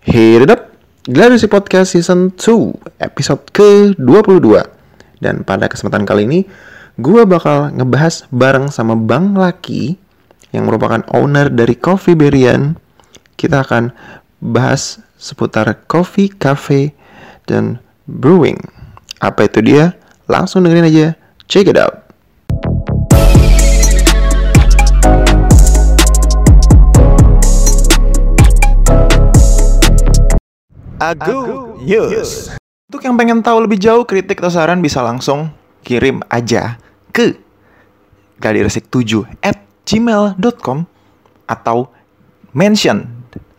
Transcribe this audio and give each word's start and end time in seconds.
Hit 0.00 0.40
it 0.40 0.48
up! 0.48 0.72
Gladiasi 1.04 1.44
Podcast 1.44 1.92
Season 1.92 2.32
2, 2.32 3.04
episode 3.04 3.44
ke-22. 3.52 4.64
Dan 5.20 5.44
pada 5.44 5.68
kesempatan 5.68 6.08
kali 6.08 6.24
ini, 6.24 6.40
gue 6.96 7.28
bakal 7.28 7.68
ngebahas 7.76 8.24
bareng 8.32 8.72
sama 8.72 8.96
Bang 8.96 9.36
Laki, 9.36 10.00
yang 10.56 10.72
merupakan 10.72 11.04
owner 11.12 11.52
dari 11.52 11.76
Coffee 11.76 12.16
Berian. 12.16 12.80
Kita 13.36 13.60
akan 13.60 13.92
bahas 14.40 15.04
seputar 15.20 15.84
coffee, 15.84 16.32
cafe, 16.32 16.96
dan 17.44 17.76
brewing. 18.08 18.56
Apa 19.20 19.52
itu 19.52 19.60
dia? 19.60 20.00
Langsung 20.32 20.64
dengerin 20.64 20.88
aja. 20.88 21.06
Check 21.44 21.68
it 21.68 21.76
out! 21.76 22.00
Agu 31.00 31.80
Yus. 31.80 32.52
Untuk 32.92 33.00
yang 33.08 33.16
pengen 33.16 33.40
tahu 33.40 33.64
lebih 33.64 33.80
jauh 33.80 34.04
kritik 34.04 34.44
atau 34.44 34.52
saran 34.52 34.84
bisa 34.84 35.00
langsung 35.00 35.48
kirim 35.80 36.20
aja 36.28 36.76
ke 37.08 37.40
gladiresik7 38.36 39.24
at 39.40 39.56
gmail.com 39.88 40.84
atau 41.48 41.88
mention 42.52 43.08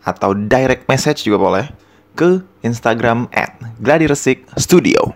atau 0.06 0.38
direct 0.38 0.86
message 0.86 1.26
juga 1.26 1.42
boleh 1.42 1.66
ke 2.14 2.46
Instagram 2.62 3.26
at 3.34 3.58
gladiresik 3.82 4.46
studio. 4.54 5.10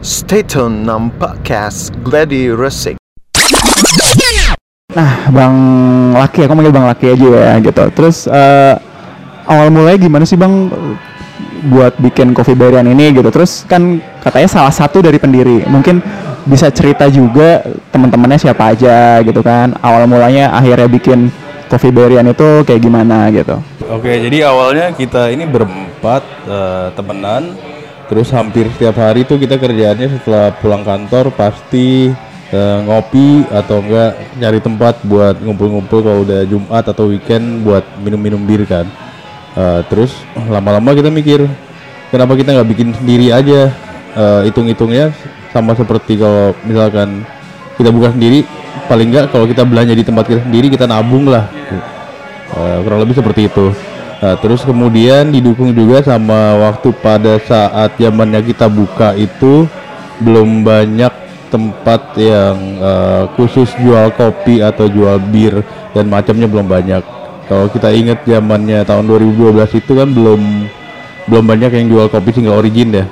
Stay 0.00 0.40
tune 0.40 0.88
nam 0.88 1.12
podcast 1.20 1.92
Gladi 2.00 2.48
Resik. 2.48 2.96
Nah, 4.96 5.28
Bang 5.28 5.56
Laki, 6.16 6.48
aku 6.48 6.56
manggil 6.56 6.72
Bang 6.72 6.88
Laki 6.88 7.12
aja 7.12 7.28
ya 7.28 7.54
gitu. 7.60 7.84
Terus 7.92 8.24
eh, 8.24 8.80
awal 9.44 9.68
mulai 9.68 10.00
gimana 10.00 10.24
sih 10.24 10.40
Bang 10.40 10.72
buat 11.66 11.98
bikin 11.98 12.32
Coffee 12.32 12.54
Berian 12.54 12.86
ini 12.86 13.10
gitu. 13.10 13.28
Terus 13.28 13.66
kan 13.66 13.98
katanya 14.22 14.48
salah 14.48 14.74
satu 14.74 15.02
dari 15.02 15.18
pendiri. 15.18 15.66
Mungkin 15.66 16.00
bisa 16.46 16.70
cerita 16.70 17.10
juga 17.10 17.66
teman-temannya 17.90 18.38
siapa 18.38 18.72
aja 18.72 19.18
gitu 19.26 19.42
kan. 19.42 19.74
Awal 19.82 20.06
mulanya 20.06 20.54
akhirnya 20.54 20.86
bikin 20.86 21.28
Coffee 21.66 21.90
Berian 21.90 22.30
itu 22.30 22.62
kayak 22.62 22.78
gimana 22.78 23.26
gitu. 23.34 23.58
Oke, 23.90 24.10
jadi 24.18 24.46
awalnya 24.46 24.94
kita 24.94 25.30
ini 25.34 25.46
berempat 25.46 26.22
eh, 26.46 26.88
temenan, 26.94 27.58
terus 28.06 28.30
hampir 28.30 28.70
setiap 28.74 28.98
hari 28.98 29.26
tuh 29.26 29.38
kita 29.38 29.58
kerjaannya 29.58 30.22
setelah 30.22 30.54
pulang 30.62 30.86
kantor 30.86 31.34
pasti 31.34 32.10
eh, 32.54 32.78
ngopi 32.86 33.46
atau 33.50 33.82
enggak 33.82 34.10
nyari 34.38 34.58
tempat 34.62 34.94
buat 35.02 35.38
ngumpul-ngumpul 35.42 36.02
kalau 36.02 36.22
udah 36.22 36.46
Jumat 36.46 36.86
atau 36.86 37.10
weekend 37.10 37.66
buat 37.66 37.82
minum-minum 37.98 38.42
bir 38.46 38.62
kan. 38.66 38.86
Eh, 39.56 39.80
terus 39.88 40.12
lama-lama 40.52 40.92
kita 40.92 41.08
mikir 41.08 41.48
kenapa 42.12 42.36
kita 42.36 42.52
nggak 42.52 42.68
bikin 42.68 42.88
sendiri 42.92 43.32
aja 43.32 43.72
Eh, 44.16 44.48
hitung-hitungnya 44.48 45.12
sama 45.52 45.76
seperti 45.76 46.16
kalau 46.16 46.56
misalkan 46.64 47.20
kita 47.76 47.92
buka 47.92 48.16
sendiri 48.16 48.48
paling 48.88 49.12
enggak 49.12 49.28
kalau 49.28 49.44
kita 49.44 49.60
belanja 49.60 49.92
di 49.92 50.00
tempat 50.00 50.24
kita 50.24 50.40
sendiri 50.40 50.72
kita 50.72 50.88
nabung 50.88 51.28
lah 51.28 51.44
Eh, 52.56 52.78
kurang 52.80 53.04
lebih 53.04 53.12
seperti 53.18 53.52
itu. 53.52 53.74
Nah, 54.22 54.38
terus 54.40 54.64
kemudian 54.64 55.28
didukung 55.28 55.76
juga 55.76 56.00
sama 56.00 56.56
waktu 56.56 56.88
pada 57.04 57.36
saat 57.44 57.98
zamannya 58.00 58.40
kita 58.40 58.72
buka 58.72 59.12
itu 59.12 59.68
belum 60.24 60.64
banyak 60.64 61.12
tempat 61.52 62.16
yang 62.16 62.56
eh, 62.80 63.22
khusus 63.36 63.68
jual 63.76 64.08
kopi 64.16 64.64
atau 64.64 64.88
jual 64.88 65.20
bir 65.28 65.60
dan 65.92 66.08
macamnya 66.08 66.48
belum 66.48 66.64
banyak. 66.64 67.04
Kalau 67.46 67.70
kita 67.70 67.94
ingat 67.94 68.26
zamannya 68.26 68.82
tahun 68.82 69.06
2012 69.06 69.78
itu 69.78 69.92
kan 69.94 70.08
belum 70.10 70.40
belum 71.30 71.44
banyak 71.46 71.70
yang 71.78 71.86
jual 71.86 72.06
kopi 72.10 72.34
single 72.34 72.58
origin 72.58 72.90
ya. 72.90 73.06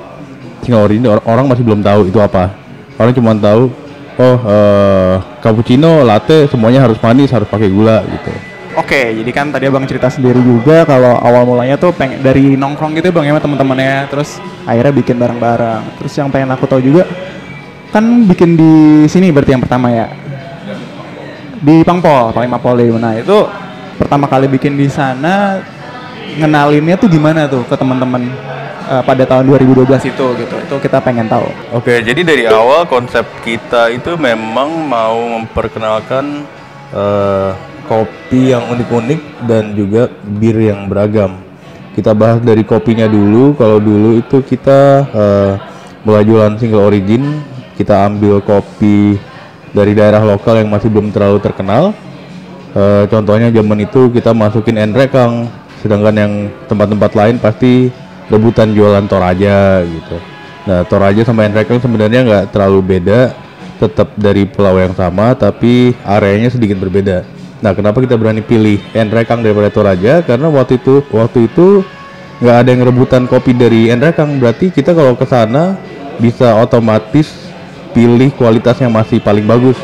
Single 0.67 0.91
origin 0.91 1.07
or- 1.07 1.23
orang 1.27 1.47
masih 1.47 1.63
belum 1.63 1.87
tahu 1.87 2.11
itu 2.11 2.19
apa. 2.19 2.51
Orang 2.99 3.15
cuma 3.15 3.35
tahu 3.39 3.71
oh 4.19 4.37
eh, 4.47 5.14
cappuccino, 5.39 6.03
latte 6.03 6.51
semuanya 6.51 6.86
harus 6.86 6.98
manis, 6.98 7.31
harus 7.31 7.47
pakai 7.47 7.70
gula 7.70 8.03
gitu. 8.07 8.31
Oke, 8.75 9.14
jadi 9.23 9.31
kan 9.31 9.55
tadi 9.55 9.70
Abang 9.70 9.86
cerita 9.86 10.11
sendiri 10.11 10.42
juga 10.42 10.83
kalau 10.83 11.14
awal 11.23 11.47
mulanya 11.47 11.79
tuh 11.79 11.95
pengen 11.95 12.19
dari 12.27 12.58
nongkrong 12.58 12.98
gitu 12.98 13.14
Bang 13.14 13.23
ya 13.23 13.39
teman-temannya, 13.39 14.11
terus 14.11 14.42
akhirnya 14.67 14.91
bikin 14.91 15.14
bareng-bareng. 15.14 16.03
Terus 16.03 16.13
yang 16.19 16.27
pengen 16.35 16.51
aku 16.51 16.67
tahu 16.67 16.83
juga 16.83 17.07
kan 17.95 18.03
bikin 18.27 18.58
di 18.58 18.73
sini 19.07 19.31
berarti 19.31 19.55
yang 19.55 19.63
pertama 19.63 19.95
ya. 19.95 20.11
Di 21.63 21.87
Pangpol, 21.87 22.35
paling 22.35 22.51
Mapolde. 22.51 22.91
Nah, 22.98 23.14
itu 23.14 23.47
pertama 23.97 24.27
kali 24.27 24.51
bikin 24.51 24.75
di 24.75 24.91
sana 24.91 25.63
ngenalinnya 26.39 26.99
tuh 26.99 27.09
gimana 27.11 27.47
tuh 27.47 27.63
ke 27.67 27.75
teman-teman 27.79 28.27
eh, 28.91 29.03
pada 29.05 29.25
tahun 29.25 29.45
2012 29.49 30.11
itu 30.11 30.27
gitu. 30.41 30.57
Itu 30.59 30.77
kita 30.83 30.99
pengen 31.01 31.31
tahu. 31.31 31.47
Oke, 31.75 32.03
jadi 32.03 32.21
dari 32.27 32.45
awal 32.49 32.87
konsep 32.91 33.25
kita 33.47 33.93
itu 33.95 34.19
memang 34.19 34.69
mau 34.89 35.19
memperkenalkan 35.39 36.45
eh, 36.91 37.51
kopi 37.85 38.57
yang 38.57 38.65
unik-unik 38.73 39.21
dan 39.45 39.77
juga 39.77 40.09
bir 40.25 40.57
yang 40.59 40.89
beragam. 40.89 41.41
Kita 41.95 42.11
bahas 42.11 42.43
dari 42.43 42.67
kopinya 42.67 43.07
dulu. 43.07 43.55
Kalau 43.55 43.79
dulu 43.79 44.19
itu 44.19 44.43
kita 44.43 44.81
eh, 45.15 45.53
mulai 46.03 46.27
jualan 46.27 46.59
single 46.59 46.85
origin, 46.91 47.41
kita 47.79 48.11
ambil 48.11 48.43
kopi 48.43 49.17
dari 49.75 49.93
daerah 49.95 50.23
lokal 50.23 50.59
yang 50.63 50.71
masih 50.71 50.91
belum 50.91 51.11
terlalu 51.15 51.39
terkenal. 51.43 51.95
Eh, 52.74 53.05
contohnya 53.07 53.55
zaman 53.55 53.86
itu 53.86 54.11
kita 54.11 54.35
masukin 54.35 54.83
Enrekang, 54.83 55.46
sedangkan 55.79 56.14
yang 56.18 56.33
tempat-tempat 56.67 57.14
lain 57.14 57.39
pasti 57.39 57.86
rebutan 58.27 58.74
jualan 58.74 59.07
Toraja 59.07 59.86
gitu. 59.86 60.18
Nah 60.67 60.83
Toraja 60.83 61.23
sama 61.23 61.46
Enrekang 61.46 61.79
sebenarnya 61.79 62.27
nggak 62.27 62.45
terlalu 62.51 62.98
beda, 62.98 63.30
tetap 63.79 64.11
dari 64.18 64.42
pulau 64.51 64.74
yang 64.83 64.90
sama, 64.90 65.39
tapi 65.39 65.95
areanya 66.02 66.51
sedikit 66.51 66.83
berbeda. 66.83 67.23
Nah 67.63 67.79
kenapa 67.79 68.02
kita 68.02 68.18
berani 68.18 68.42
pilih 68.42 68.83
Enrekang 68.90 69.46
daripada 69.46 69.70
Toraja? 69.70 70.27
Karena 70.27 70.51
waktu 70.51 70.83
itu 70.83 71.07
waktu 71.14 71.46
itu 71.46 71.86
nggak 72.42 72.57
ada 72.58 72.68
yang 72.74 72.83
rebutan 72.90 73.30
kopi 73.30 73.55
dari 73.55 73.86
Enrekang, 73.86 74.42
berarti 74.42 74.74
kita 74.74 74.98
kalau 74.98 75.14
ke 75.14 75.23
sana 75.30 75.79
bisa 76.18 76.58
otomatis 76.58 77.30
pilih 77.95 78.34
kualitas 78.34 78.83
yang 78.83 78.90
masih 78.90 79.23
paling 79.23 79.46
bagus. 79.46 79.79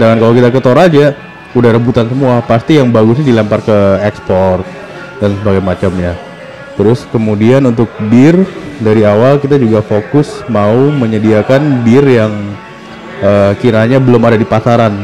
Dan 0.00 0.16
kalau 0.16 0.32
kita 0.32 0.48
ke 0.48 0.60
Toraja 0.64 1.28
udah 1.54 1.70
rebutan 1.74 2.06
semua, 2.06 2.38
pasti 2.46 2.78
yang 2.78 2.94
bagusnya 2.94 3.26
dilempar 3.26 3.60
ke 3.64 3.78
ekspor 4.06 4.62
dan 5.18 5.34
sebagainya 5.38 5.66
macamnya. 5.66 6.12
Terus 6.78 7.04
kemudian 7.10 7.60
untuk 7.66 7.90
bir 8.08 8.40
dari 8.80 9.04
awal 9.04 9.36
kita 9.36 9.60
juga 9.60 9.84
fokus 9.84 10.40
mau 10.48 10.88
menyediakan 10.88 11.84
bir 11.84 12.04
yang 12.08 12.32
eh, 13.20 13.52
kiranya 13.60 14.00
belum 14.00 14.22
ada 14.24 14.40
di 14.40 14.48
pasaran. 14.48 14.96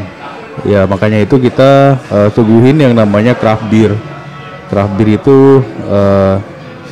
Ya 0.65 0.89
makanya 0.89 1.21
itu 1.21 1.37
kita 1.37 2.01
eh, 2.09 2.29
suguhin 2.33 2.81
yang 2.81 2.97
namanya 2.97 3.37
craft 3.37 3.69
beer. 3.69 3.93
Craft 4.73 4.93
beer 4.97 5.21
itu 5.21 5.61
eh, 5.91 6.37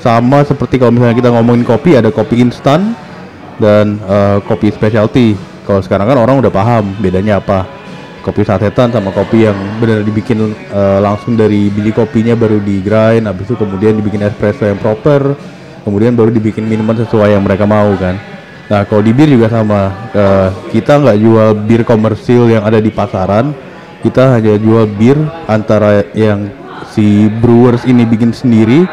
sama 0.04 0.44
seperti 0.44 0.76
kalau 0.76 0.92
misalnya 0.92 1.16
kita 1.16 1.32
ngomongin 1.32 1.65
kopi 1.65 1.97
ada 1.97 2.12
kopi 2.12 2.44
instan 2.44 2.92
dan 3.56 3.97
eh, 4.04 4.36
kopi 4.44 4.69
specialty. 4.69 5.32
Kalau 5.65 5.81
sekarang 5.81 6.12
kan 6.12 6.19
orang 6.21 6.44
udah 6.44 6.53
paham 6.53 6.92
bedanya 7.00 7.41
apa. 7.41 7.84
Kopi 8.25 8.41
sasetan 8.41 8.89
sama 8.89 9.12
kopi 9.12 9.45
yang 9.45 9.57
benar 9.77 10.01
dibikin 10.01 10.57
eh, 10.73 10.99
langsung 11.05 11.37
dari 11.37 11.69
biji 11.69 11.93
kopinya 11.93 12.33
baru 12.33 12.57
di 12.57 12.81
grind, 12.81 13.29
habis 13.29 13.45
itu 13.45 13.55
kemudian 13.61 14.01
dibikin 14.01 14.25
espresso 14.25 14.65
yang 14.65 14.81
proper, 14.81 15.37
kemudian 15.85 16.17
baru 16.17 16.33
dibikin 16.33 16.65
minuman 16.65 16.97
sesuai 17.05 17.37
yang 17.37 17.45
mereka 17.45 17.69
mau 17.69 17.93
kan. 18.01 18.17
Nah 18.73 18.89
kalau 18.89 19.05
di 19.05 19.13
bir 19.13 19.29
juga 19.29 19.53
sama, 19.53 19.93
Eh, 20.15 20.51
kita 20.71 21.03
nggak 21.03 21.19
jual 21.19 21.49
bir 21.67 21.83
komersil 21.83 22.47
yang 22.47 22.63
ada 22.63 22.79
di 22.79 22.89
pasaran, 22.95 23.51
kita 24.07 24.39
hanya 24.39 24.55
jual 24.63 24.87
bir 24.87 25.19
antara 25.51 26.07
yang 26.15 26.55
si 26.95 27.27
brewers 27.43 27.83
ini 27.83 28.07
bikin 28.07 28.31
sendiri 28.31 28.87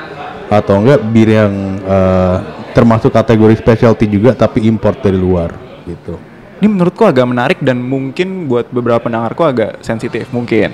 atau 0.49 0.81
enggak 0.81 0.99
bir 1.13 1.29
yang 1.29 1.53
eh, 1.77 2.37
termasuk 2.73 3.13
kategori 3.13 3.53
specialty 3.53 4.09
juga 4.09 4.33
tapi 4.33 4.65
import 4.65 4.97
dari 5.05 5.15
luar 5.15 5.53
gitu. 5.85 6.30
Ini 6.61 6.69
menurutku 6.69 7.09
agak 7.09 7.25
menarik 7.25 7.59
dan 7.65 7.81
mungkin 7.81 8.45
buat 8.45 8.69
beberapa 8.69 9.01
pendengarku 9.01 9.41
agak 9.41 9.81
sensitif 9.81 10.29
mungkin. 10.29 10.69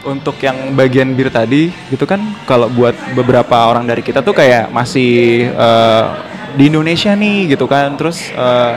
Untuk 0.00 0.40
yang 0.40 0.72
bagian 0.72 1.12
bir 1.12 1.28
tadi 1.28 1.68
gitu 1.92 2.08
kan 2.08 2.24
kalau 2.48 2.72
buat 2.72 2.96
beberapa 3.12 3.68
orang 3.68 3.84
dari 3.84 4.00
kita 4.00 4.24
tuh 4.24 4.32
kayak 4.32 4.72
masih 4.72 5.44
eh, 5.52 6.04
di 6.56 6.72
Indonesia 6.72 7.12
nih 7.12 7.52
gitu 7.52 7.68
kan. 7.68 7.92
Terus 8.00 8.32
eh, 8.32 8.72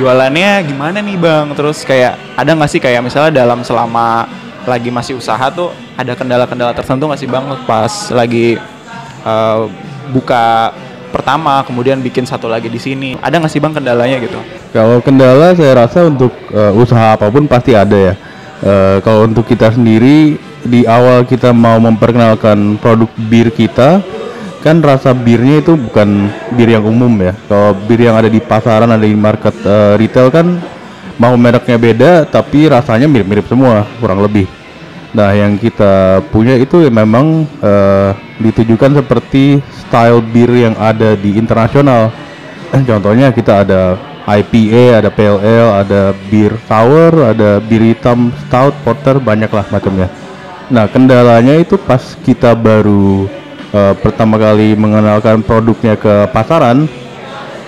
jualannya 0.00 0.64
gimana 0.64 1.04
nih 1.04 1.20
Bang? 1.20 1.52
Terus 1.52 1.84
kayak 1.84 2.16
ada 2.32 2.48
nggak 2.48 2.70
sih 2.72 2.80
kayak 2.80 3.04
misalnya 3.04 3.44
dalam 3.44 3.60
selama 3.60 4.24
lagi 4.64 4.88
masih 4.88 5.20
usaha 5.20 5.52
tuh 5.52 5.68
ada 6.00 6.16
kendala-kendala 6.16 6.72
tertentu 6.72 7.12
nggak 7.12 7.20
sih 7.20 7.28
Bang 7.28 7.44
pas 7.68 8.08
lagi 8.08 8.56
eh, 9.20 9.60
buka 10.16 10.72
pertama 11.12 11.60
kemudian 11.64 12.00
bikin 12.00 12.24
satu 12.24 12.48
lagi 12.48 12.68
di 12.68 12.80
sini 12.80 13.16
ada 13.20 13.40
nggak 13.40 13.52
sih 13.52 13.60
bang 13.64 13.72
kendalanya 13.72 14.20
gitu 14.20 14.36
Kalau 14.68 15.00
kendala 15.00 15.56
saya 15.56 15.86
rasa 15.86 16.08
untuk 16.08 16.32
eh, 16.52 16.72
usaha 16.76 17.16
apa 17.16 17.32
pun 17.32 17.48
pasti 17.48 17.72
ada 17.72 17.96
ya. 17.96 18.14
Eh, 18.58 18.96
kalau 19.00 19.24
untuk 19.24 19.48
kita 19.48 19.72
sendiri 19.72 20.36
di 20.66 20.84
awal 20.84 21.24
kita 21.24 21.54
mau 21.54 21.78
memperkenalkan 21.80 22.76
produk 22.82 23.08
bir 23.16 23.48
kita, 23.54 24.02
kan 24.60 24.76
rasa 24.82 25.14
birnya 25.14 25.62
itu 25.62 25.78
bukan 25.78 26.28
bir 26.52 26.68
yang 26.68 26.84
umum 26.84 27.10
ya. 27.22 27.32
Kalau 27.48 27.72
bir 27.86 28.00
yang 28.02 28.18
ada 28.18 28.28
di 28.28 28.42
pasaran 28.42 28.90
ada 28.90 29.04
di 29.06 29.16
market 29.16 29.54
eh, 29.64 29.94
retail 29.96 30.28
kan 30.28 30.46
mau 31.18 31.34
mereknya 31.34 31.78
beda 31.78 32.10
tapi 32.30 32.70
rasanya 32.70 33.10
mirip-mirip 33.10 33.46
semua 33.48 33.88
kurang 33.98 34.22
lebih. 34.22 34.46
Nah, 35.08 35.32
yang 35.32 35.56
kita 35.56 36.20
punya 36.28 36.54
itu 36.60 36.84
ya 36.84 36.92
memang 36.92 37.48
eh, 37.64 38.10
ditujukan 38.38 39.00
seperti 39.00 39.64
style 39.72 40.20
bir 40.20 40.52
yang 40.52 40.76
ada 40.76 41.16
di 41.16 41.40
internasional. 41.40 42.12
Contohnya 42.68 43.32
kita 43.32 43.64
ada 43.64 43.96
IPA, 44.28 45.00
ada 45.00 45.08
Ale, 45.08 45.56
ada 45.72 46.00
bir 46.28 46.52
sour, 46.68 47.12
ada 47.32 47.64
bir 47.64 47.80
hitam, 47.80 48.28
stout, 48.44 48.76
porter, 48.84 49.16
banyak 49.16 49.48
lah 49.48 49.64
macamnya. 49.72 50.12
Nah, 50.68 50.84
kendalanya 50.84 51.56
itu 51.56 51.80
pas 51.80 52.12
kita 52.20 52.52
baru 52.52 53.24
eh, 53.72 53.94
pertama 54.04 54.36
kali 54.36 54.76
mengenalkan 54.76 55.40
produknya 55.40 55.96
ke 55.96 56.28
pasaran, 56.28 56.84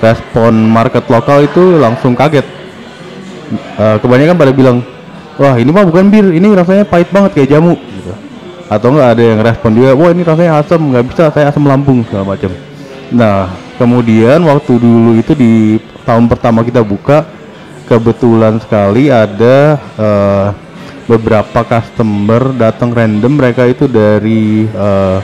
respon 0.04 0.52
market 0.68 1.08
lokal 1.08 1.48
itu 1.48 1.80
langsung 1.80 2.12
kaget. 2.12 2.44
Eh, 3.80 3.96
kebanyakan 4.04 4.36
pada 4.36 4.52
bilang, 4.52 4.84
wah 5.40 5.56
ini 5.56 5.72
mah 5.72 5.88
bukan 5.88 6.12
bir, 6.12 6.28
ini 6.28 6.44
rasanya 6.52 6.84
pahit 6.84 7.08
banget 7.08 7.40
kayak 7.40 7.56
jamu. 7.56 7.80
Gitu. 7.80 8.12
Atau 8.68 8.92
enggak 8.92 9.16
ada 9.16 9.22
yang 9.24 9.40
respon 9.40 9.70
juga, 9.72 9.96
wah 9.96 10.12
ini 10.12 10.22
rasanya 10.28 10.60
asam, 10.60 10.92
nggak 10.92 11.04
bisa 11.08 11.24
saya 11.32 11.48
asam 11.48 11.64
lambung 11.64 12.04
segala 12.04 12.36
macam. 12.36 12.52
Nah, 13.10 13.48
kemudian 13.80 14.44
waktu 14.44 14.72
dulu 14.76 15.16
itu 15.16 15.32
di 15.32 15.80
tahun 16.04 16.28
pertama 16.30 16.64
kita 16.64 16.80
buka, 16.84 17.26
kebetulan 17.90 18.62
sekali 18.62 19.10
ada 19.10 19.76
eh, 19.98 20.48
beberapa 21.10 21.66
customer 21.66 22.54
datang 22.54 22.94
random, 22.94 23.32
mereka 23.34 23.66
itu 23.66 23.90
dari 23.90 24.70
eh, 24.70 25.18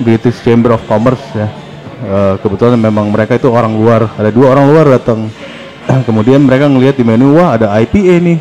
British 0.00 0.44
Chamber 0.44 0.76
of 0.76 0.84
Commerce 0.84 1.24
ya. 1.32 1.48
Eh, 1.96 2.34
kebetulan 2.44 2.76
memang 2.76 3.08
mereka 3.08 3.40
itu 3.40 3.48
orang 3.48 3.72
luar, 3.72 4.12
ada 4.20 4.28
dua 4.28 4.52
orang 4.52 4.68
luar 4.68 4.86
datang. 4.92 5.32
Kemudian 6.08 6.44
mereka 6.44 6.68
ngelihat 6.68 7.00
di 7.00 7.04
menu, 7.08 7.40
wah 7.40 7.56
ada 7.56 7.72
IPA 7.80 8.14
nih. 8.20 8.38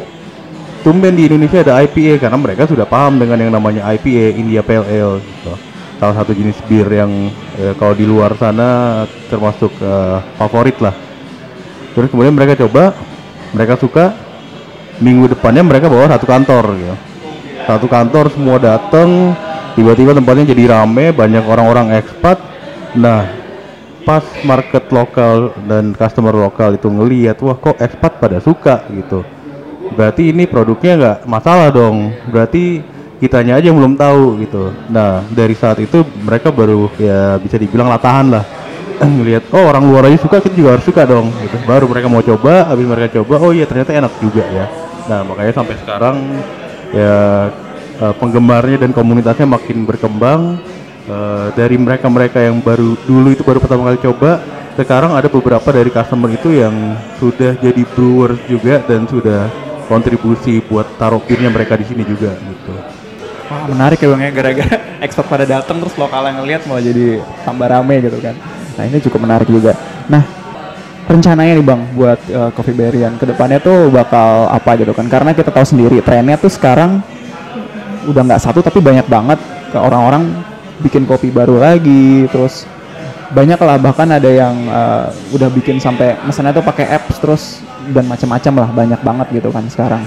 Tumben 0.83 1.17
di 1.17 1.25
Indonesia 1.25 1.65
ada 1.65 1.81
IPA 1.81 2.21
karena 2.21 2.37
mereka 2.37 2.69
sudah 2.69 2.85
paham 2.85 3.17
dengan 3.17 3.41
yang 3.41 3.49
namanya 3.55 3.89
IPA, 3.95 4.37
India 4.37 4.61
Pale 4.61 4.85
Ale. 4.85 5.17
Gitu. 5.23 5.53
Salah 5.95 6.15
satu 6.19 6.35
jenis 6.35 6.59
bir 6.67 6.85
yang 6.91 7.31
eh, 7.55 7.73
kalau 7.79 7.95
di 7.95 8.03
luar 8.03 8.35
sana 8.35 9.01
termasuk 9.31 9.71
eh, 9.79 10.17
favorit 10.35 10.77
lah. 10.83 10.93
Terus 11.95 12.11
kemudian 12.11 12.35
mereka 12.35 12.59
coba, 12.67 12.91
mereka 13.55 13.79
suka. 13.79 14.11
Minggu 14.95 15.27
depannya 15.27 15.59
mereka 15.59 15.91
bawa 15.91 16.07
satu 16.07 16.23
kantor 16.23 16.63
gitu. 16.79 16.95
Satu 17.67 17.87
kantor 17.91 18.31
semua 18.31 18.55
datang, 18.59 19.35
tiba-tiba 19.75 20.15
tempatnya 20.15 20.55
jadi 20.55 20.71
rame, 20.71 21.11
banyak 21.11 21.43
orang-orang 21.43 21.99
ekspat. 21.99 22.39
Nah, 22.95 23.27
pas 24.07 24.23
market 24.47 24.87
lokal 24.95 25.51
dan 25.67 25.91
customer 25.91 26.31
lokal 26.31 26.79
itu 26.79 26.87
ngelihat, 26.87 27.35
wah 27.43 27.59
kok 27.59 27.75
ekspat 27.75 28.23
pada 28.23 28.39
suka 28.39 28.87
gitu. 28.93 29.27
Berarti 29.99 30.31
ini 30.31 30.47
produknya 30.47 30.93
nggak 30.95 31.17
masalah 31.27 31.67
dong. 31.75 32.15
Berarti 32.31 32.79
kitanya 33.19 33.59
aja 33.59 33.75
belum 33.75 33.99
tahu 33.99 34.39
gitu. 34.47 34.71
Nah, 34.87 35.27
dari 35.27 35.59
saat 35.59 35.75
itu 35.83 36.07
mereka 36.23 36.55
baru 36.55 36.87
ya 36.95 37.35
bisa 37.35 37.59
dibilang 37.59 37.91
latahan 37.91 38.31
lah 38.31 38.54
ngelihat 39.01 39.43
oh 39.51 39.63
orang 39.67 39.83
luar 39.83 40.07
aja 40.07 40.21
suka 40.21 40.39
kita 40.39 40.55
juga 40.55 40.69
harus 40.79 40.85
suka 40.85 41.03
dong 41.03 41.31
gitu. 41.43 41.57
Baru 41.67 41.89
mereka 41.91 42.07
mau 42.07 42.23
coba 42.23 42.69
habis 42.69 42.85
mereka 42.87 43.19
coba 43.21 43.35
oh 43.41 43.51
iya 43.51 43.65
ternyata 43.67 43.91
enak 43.91 44.13
juga 44.23 44.43
ya. 44.47 44.65
Nah 45.11 45.19
makanya 45.27 45.53
sampai 45.53 45.75
sekarang 45.81 46.15
ya 46.95 47.15
eh, 47.99 48.13
penggemarnya 48.15 48.77
dan 48.87 48.91
komunitasnya 48.95 49.47
makin 49.49 49.83
berkembang. 49.83 50.59
Eh, 51.05 51.47
dari 51.53 51.77
mereka-mereka 51.77 52.41
yang 52.41 52.57
baru 52.65 52.97
dulu 53.05 53.29
itu 53.29 53.45
baru 53.45 53.61
pertama 53.61 53.93
kali 53.93 54.01
coba 54.01 54.41
sekarang 54.73 55.13
ada 55.13 55.29
beberapa 55.29 55.69
dari 55.69 55.93
customer 55.93 56.33
itu 56.33 56.49
yang 56.51 56.73
sudah 57.21 57.55
jadi 57.61 57.85
brewers 57.93 58.41
juga 58.49 58.81
dan 58.83 59.05
sudah 59.05 59.47
kontribusi 59.85 60.59
buat 60.65 60.97
taruh 60.97 61.21
birnya 61.21 61.53
mereka 61.53 61.77
di 61.77 61.85
sini 61.85 62.01
juga 62.03 62.33
gitu. 62.33 62.73
Wah 63.45 63.69
menarik 63.69 64.01
ya 64.01 64.09
bang 64.09 64.21
ya 64.25 64.31
gara-gara 64.33 64.75
ekspor 65.05 65.25
pada 65.29 65.45
datang 65.45 65.77
terus 65.77 65.93
lokal 65.93 66.25
yang 66.25 66.41
ngeliat 66.41 66.61
malah 66.65 66.81
jadi 66.81 67.21
tambah 67.45 67.67
rame 67.69 67.95
gitu 68.01 68.17
kan. 68.17 68.35
Nah 68.75 68.83
ini 68.85 68.97
cukup 68.99 69.19
menarik 69.23 69.47
juga. 69.47 69.75
Nah 70.11 70.23
rencananya 71.05 71.53
nih 71.57 71.65
bang 71.65 71.81
buat 71.93 72.19
uh, 72.33 72.49
Coffee 72.51 72.73
Berryan 72.73 73.15
ke 73.21 73.29
depannya 73.29 73.61
tuh 73.61 73.91
bakal 73.91 74.49
apa 74.49 74.75
gitu 74.79 74.91
kan? 74.91 75.07
Karena 75.07 75.31
kita 75.31 75.51
tahu 75.51 75.65
sendiri 75.65 76.01
trennya 76.01 76.35
tuh 76.35 76.51
sekarang 76.51 77.03
udah 78.05 78.21
nggak 78.21 78.41
satu 78.41 78.61
tapi 78.61 78.79
banyak 78.79 79.05
banget 79.09 79.39
ke 79.73 79.77
orang-orang 79.77 80.29
bikin 80.79 81.07
kopi 81.09 81.33
baru 81.33 81.57
lagi 81.57 82.29
terus 82.29 82.69
banyak 83.33 83.57
lah 83.57 83.77
bahkan 83.81 84.07
ada 84.07 84.29
yang 84.29 84.55
uh, 84.69 85.09
udah 85.33 85.49
bikin 85.49 85.81
sampai 85.81 86.15
mesennya 86.23 86.53
tuh 86.53 86.63
pakai 86.63 86.85
apps 86.93 87.17
terus 87.17 87.43
dan 87.91 88.05
macam-macam 88.05 88.53
lah 88.61 88.69
banyak 88.71 89.01
banget 89.01 89.27
gitu 89.41 89.49
kan 89.49 89.65
sekarang 89.67 90.03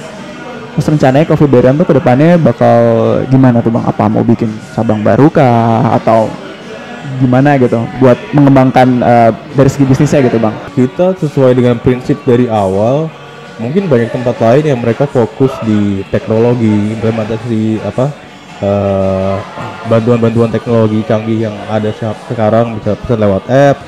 terus 0.73 0.87
rencananya 0.87 1.27
Coffee 1.27 1.51
Berryan 1.51 1.75
tuh 1.75 1.89
ke 1.91 1.95
depannya 1.99 2.39
bakal 2.39 2.79
gimana 3.27 3.59
tuh 3.59 3.75
bang 3.75 3.85
apa 3.85 4.05
mau 4.07 4.23
bikin 4.23 4.49
cabang 4.73 5.03
baru 5.03 5.27
kah 5.29 5.99
atau 5.99 6.31
gimana 7.17 7.57
gitu 7.57 7.81
buat 7.99 8.19
mengembangkan 8.37 8.89
uh, 9.01 9.31
dari 9.57 9.71
segi 9.73 9.85
bisnisnya 9.89 10.21
gitu 10.29 10.39
bang? 10.39 10.55
Kita 10.77 11.17
sesuai 11.17 11.57
dengan 11.57 11.81
prinsip 11.81 12.21
dari 12.29 12.47
awal 12.47 13.09
mungkin 13.59 13.91
banyak 13.91 14.15
tempat 14.15 14.39
lain 14.39 14.65
yang 14.71 14.79
mereka 14.79 15.05
fokus 15.11 15.51
di 15.67 16.07
teknologi 16.15 16.95
implementasi 16.95 17.83
apa 17.83 18.07
eh, 18.63 19.37
bantuan-bantuan 19.91 20.51
teknologi 20.51 21.03
canggih 21.03 21.51
yang 21.51 21.57
ada 21.67 21.91
se- 21.91 22.23
sekarang 22.31 22.79
bisa 22.79 22.95
pesan 22.95 23.19
lewat 23.19 23.45
app 23.51 23.83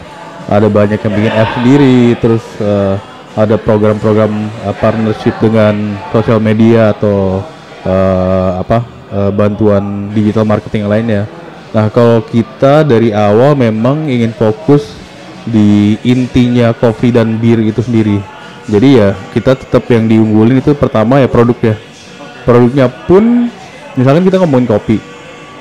ada 0.51 0.67
banyak 0.67 0.99
yang 0.99 1.15
bikin 1.15 1.35
app 1.39 1.55
sendiri 1.55 2.19
terus 2.19 2.43
eh, 2.59 2.99
ada 3.39 3.55
program-program 3.55 4.33
eh, 4.67 4.75
partnership 4.83 5.39
dengan 5.39 5.95
sosial 6.11 6.43
media 6.43 6.91
atau 6.91 7.39
eh, 7.87 8.51
apa 8.59 8.83
eh, 9.15 9.31
bantuan 9.31 10.11
digital 10.11 10.51
marketing 10.51 10.91
lainnya 10.91 11.31
nah 11.71 11.87
kalau 11.91 12.23
kita 12.27 12.83
dari 12.83 13.15
awal 13.15 13.55
memang 13.55 14.11
ingin 14.11 14.35
fokus 14.35 14.99
di 15.47 15.97
intinya 16.05 16.75
kopi 16.77 17.15
dan 17.15 17.39
bir 17.41 17.61
itu 17.63 17.81
sendiri. 17.81 18.21
Jadi 18.71 18.89
ya 19.03 19.17
kita 19.35 19.57
tetap 19.59 19.89
yang 19.91 20.07
diunggulin 20.07 20.63
itu 20.63 20.77
pertama 20.77 21.19
ya 21.19 21.27
produknya 21.27 21.75
produknya 22.47 22.87
pun 22.87 23.51
misalkan 23.99 24.23
kita 24.23 24.39
ngomongin 24.39 24.69
kopi 24.71 24.97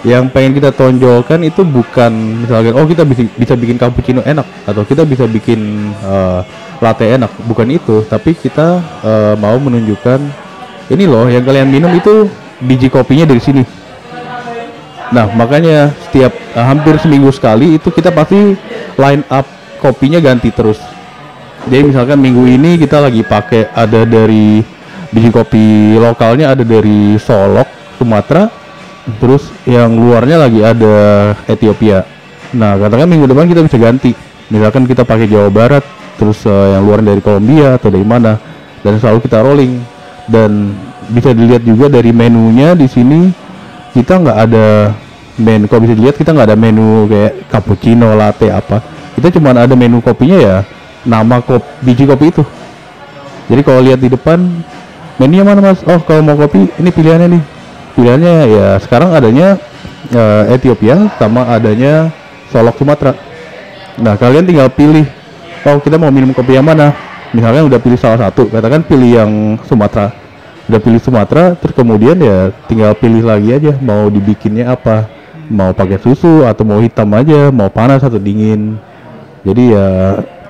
yang 0.07 0.31
pengen 0.31 0.55
kita 0.55 0.71
tonjolkan 0.71 1.43
itu 1.43 1.65
bukan 1.65 2.45
misalkan 2.45 2.71
oh 2.77 2.87
kita 2.87 3.03
bisa 3.03 3.25
bisa 3.35 3.53
bikin 3.57 3.75
cappuccino 3.75 4.21
enak 4.23 4.47
atau 4.63 4.85
kita 4.85 5.03
bisa 5.03 5.25
bikin 5.25 5.91
eh, 5.91 6.39
latte 6.79 7.05
enak. 7.09 7.31
Bukan 7.49 7.67
itu 7.71 8.05
tapi 8.05 8.37
kita 8.37 8.79
eh, 9.03 9.33
mau 9.35 9.57
menunjukkan 9.57 10.19
ini 10.93 11.03
loh 11.09 11.25
yang 11.27 11.43
kalian 11.43 11.67
minum 11.67 11.91
itu 11.93 12.29
biji 12.59 12.91
kopinya 12.91 13.25
dari 13.25 13.41
sini 13.41 13.63
nah 15.09 15.25
makanya 15.33 15.89
setiap 16.07 16.33
eh, 16.33 16.65
hampir 16.65 16.97
seminggu 17.01 17.33
sekali 17.33 17.77
itu 17.77 17.89
kita 17.89 18.13
pasti 18.13 18.53
line 18.99 19.23
up 19.29 19.45
kopinya 19.79 20.19
ganti 20.19 20.51
terus. 20.51 20.77
Jadi 21.67 21.91
misalkan 21.91 22.19
minggu 22.19 22.43
ini 22.47 22.79
kita 22.79 22.99
lagi 23.03 23.23
pakai 23.23 23.71
ada 23.75 24.03
dari 24.07 24.63
biji 25.09 25.29
kopi 25.33 25.97
lokalnya 25.97 26.53
ada 26.53 26.61
dari 26.61 27.17
Solok 27.17 27.67
Sumatera 27.97 28.47
terus 29.17 29.49
yang 29.65 29.97
luarnya 29.97 30.37
lagi 30.45 30.61
ada 30.61 30.95
Ethiopia. 31.49 32.05
Nah 32.53 32.77
katakan 32.77 33.09
minggu 33.09 33.25
depan 33.25 33.49
kita 33.49 33.65
bisa 33.65 33.77
ganti. 33.81 34.13
Misalkan 34.49 34.85
kita 34.89 35.05
pakai 35.05 35.29
Jawa 35.29 35.49
Barat 35.49 35.83
terus 36.19 36.43
eh, 36.45 36.77
yang 36.77 36.85
luar 36.85 37.01
dari 37.01 37.21
Kolombia 37.23 37.79
atau 37.79 37.89
dari 37.89 38.05
mana 38.05 38.37
dan 38.85 38.99
selalu 39.01 39.19
kita 39.25 39.41
rolling. 39.41 39.73
Dan 40.29 40.77
bisa 41.09 41.33
dilihat 41.33 41.65
juga 41.65 41.89
dari 41.89 42.13
menunya 42.13 42.77
di 42.77 42.85
sini 42.85 43.48
kita 43.93 44.21
nggak 44.21 44.37
ada 44.37 44.67
menu 45.39 45.65
kalau 45.71 45.81
bisa 45.87 45.95
dilihat 45.95 46.15
kita 46.19 46.35
nggak 46.35 46.47
ada 46.53 46.57
menu 46.59 47.07
kayak 47.07 47.47
cappuccino 47.49 48.13
latte 48.13 48.51
apa. 48.51 48.83
Kita 49.15 49.33
cuma 49.35 49.55
ada 49.55 49.75
menu 49.75 50.03
kopinya 50.03 50.37
ya 50.37 50.57
nama 51.07 51.39
kop 51.39 51.63
biji 51.81 52.03
kopi 52.05 52.31
itu. 52.31 52.43
Jadi 53.49 53.61
kalau 53.65 53.81
lihat 53.81 53.99
di 54.03 54.11
depan 54.11 54.37
menunya 55.17 55.43
mana 55.47 55.59
mas? 55.63 55.81
Oh 55.87 55.99
kalau 56.03 56.21
mau 56.21 56.37
kopi 56.37 56.69
ini 56.77 56.89
pilihannya 56.91 57.27
nih. 57.39 57.43
Pilihannya 57.97 58.35
ya 58.51 58.67
sekarang 58.83 59.15
adanya 59.15 59.57
eh, 60.13 60.53
Ethiopia 60.53 61.09
sama 61.17 61.49
adanya 61.49 62.13
Solok 62.53 62.77
Sumatera. 62.77 63.15
Nah 63.99 64.15
kalian 64.15 64.45
tinggal 64.45 64.69
pilih 64.69 65.07
oh 65.65 65.77
kita 65.81 65.97
mau 65.97 66.11
minum 66.13 66.35
kopi 66.35 66.59
yang 66.59 66.67
mana. 66.67 66.93
Misalkan 67.29 67.69
udah 67.69 67.77
pilih 67.77 67.99
salah 67.99 68.29
satu 68.29 68.49
katakan 68.49 68.81
pilih 68.85 69.09
yang 69.21 69.31
Sumatera 69.65 70.18
udah 70.69 70.79
pilih 70.79 71.01
Sumatera 71.01 71.57
terus 71.57 71.73
kemudian 71.73 72.15
ya 72.21 72.53
tinggal 72.69 72.93
pilih 72.93 73.25
lagi 73.25 73.49
aja 73.51 73.73
mau 73.81 74.05
dibikinnya 74.07 74.69
apa 74.69 75.09
mau 75.49 75.73
pakai 75.73 75.97
susu 75.97 76.45
atau 76.45 76.61
mau 76.61 76.77
hitam 76.77 77.09
aja 77.17 77.49
mau 77.49 77.73
panas 77.73 78.05
atau 78.05 78.21
dingin 78.21 78.77
jadi 79.41 79.63
ya 79.73 79.87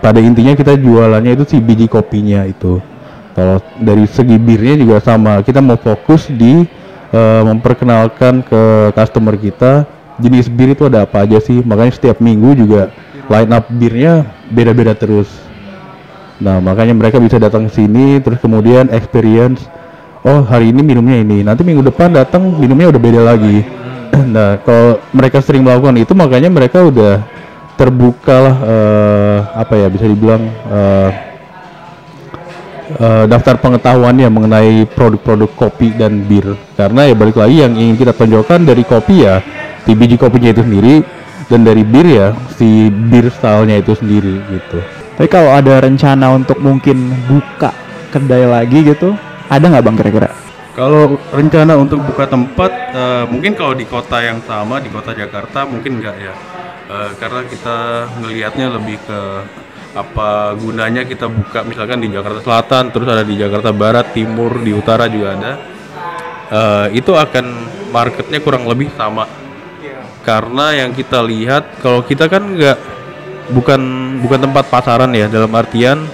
pada 0.03 0.19
intinya 0.19 0.53
kita 0.59 0.75
jualannya 0.75 1.39
itu 1.39 1.43
si 1.47 1.57
biji 1.63 1.88
kopinya 1.88 2.43
itu 2.43 2.83
kalau 3.31 3.63
dari 3.79 4.03
segi 4.11 4.35
birnya 4.35 4.75
juga 4.75 4.99
sama 4.99 5.39
kita 5.39 5.63
mau 5.63 5.79
fokus 5.79 6.27
di 6.27 6.67
eh, 7.15 7.43
memperkenalkan 7.47 8.43
ke 8.43 8.91
customer 8.91 9.39
kita 9.39 9.88
jenis 10.19 10.51
bir 10.51 10.75
itu 10.75 10.85
ada 10.85 11.07
apa 11.07 11.23
aja 11.23 11.39
sih. 11.39 11.63
Makanya 11.63 11.95
setiap 11.95 12.19
minggu 12.19 12.53
juga 12.53 12.91
line 13.31 13.51
up 13.55 13.65
birnya 13.71 14.27
beda-beda 14.51 14.93
terus. 14.93 15.31
Nah, 16.39 16.63
makanya 16.63 16.95
mereka 16.95 17.19
bisa 17.19 17.35
datang 17.35 17.67
ke 17.67 17.71
sini 17.83 18.19
terus 18.23 18.39
kemudian 18.39 18.88
experience 18.91 19.67
oh 20.25 20.43
hari 20.43 20.71
ini 20.71 20.81
minumnya 20.83 21.17
ini, 21.23 21.43
nanti 21.45 21.63
minggu 21.63 21.85
depan 21.85 22.11
datang 22.11 22.43
minumnya 22.59 22.91
udah 22.91 23.01
beda 23.01 23.21
lagi. 23.23 23.63
nah, 24.35 24.59
kalau 24.63 24.99
mereka 25.15 25.39
sering 25.39 25.63
melakukan 25.63 25.95
itu 25.99 26.11
makanya 26.17 26.49
mereka 26.51 26.83
udah 26.83 27.23
terbuka 27.79 28.35
lah 28.35 28.55
eh, 28.59 29.38
apa 29.55 29.73
ya 29.79 29.88
bisa 29.88 30.03
dibilang 30.03 30.43
eh, 30.51 31.09
eh, 32.99 33.23
daftar 33.31 33.55
pengetahuannya 33.55 34.27
mengenai 34.27 34.83
produk-produk 34.91 35.51
kopi 35.55 35.95
dan 35.95 36.27
bir. 36.27 36.59
Karena 36.75 37.07
ya 37.07 37.15
balik 37.15 37.39
lagi 37.39 37.63
yang 37.63 37.79
ingin 37.79 37.95
kita 37.95 38.11
tonjolkan 38.11 38.67
dari 38.67 38.83
kopi 38.83 39.23
ya 39.23 39.39
si 39.88 39.95
biji 39.95 40.19
kopinya 40.19 40.51
itu 40.51 40.61
sendiri 40.67 40.95
dan 41.47 41.63
dari 41.63 41.88
bir 41.88 42.05
ya 42.05 42.27
si 42.59 42.91
bir 42.91 43.31
stylenya 43.31 43.79
itu 43.79 43.95
sendiri 43.95 44.43
gitu. 44.51 44.83
Tapi 45.15 45.27
kalau 45.31 45.51
ada 45.51 45.83
rencana 45.83 46.31
untuk 46.35 46.59
mungkin 46.59 47.11
buka 47.27 47.75
kedai 48.11 48.47
lagi 48.47 48.88
gitu, 48.88 49.15
ada 49.50 49.65
nggak 49.65 49.84
bang 49.84 49.96
kira-kira? 49.98 50.29
Kalau 50.77 51.20
rencana 51.34 51.74
untuk 51.75 52.00
buka 52.06 52.29
tempat, 52.29 52.72
eh, 52.94 53.25
mungkin 53.27 53.58
kalau 53.58 53.74
di 53.75 53.84
kota 53.84 54.22
yang 54.24 54.39
sama 54.46 54.79
di 54.79 54.88
kota 54.88 55.12
Jakarta 55.12 55.68
mungkin 55.68 56.00
enggak 56.00 56.15
ya, 56.22 56.34
Eh, 56.89 57.12
karena 57.22 57.46
kita 57.46 57.77
ngelihatnya 58.18 58.74
lebih 58.74 58.98
ke 59.06 59.20
apa 59.94 60.58
gunanya 60.58 61.06
kita 61.06 61.29
buka 61.29 61.62
misalkan 61.62 62.01
di 62.01 62.10
Jakarta 62.10 62.41
Selatan, 62.41 62.89
terus 62.89 63.06
ada 63.06 63.22
di 63.22 63.38
Jakarta 63.38 63.70
Barat, 63.70 64.10
Timur, 64.10 64.58
di 64.58 64.74
Utara 64.74 65.06
juga 65.06 65.38
ada. 65.38 65.53
Eh, 66.50 66.98
itu 66.98 67.13
akan 67.13 67.46
marketnya 67.94 68.41
kurang 68.41 68.65
lebih 68.65 68.89
sama, 68.98 69.29
karena 70.25 70.82
yang 70.82 70.89
kita 70.98 71.22
lihat 71.22 71.77
kalau 71.77 72.01
kita 72.01 72.25
kan 72.25 72.58
nggak 72.58 72.77
bukan 73.53 73.82
bukan 74.25 74.50
tempat 74.50 74.65
pasaran 74.74 75.13
ya 75.13 75.29
dalam 75.29 75.53
artian 75.53 76.10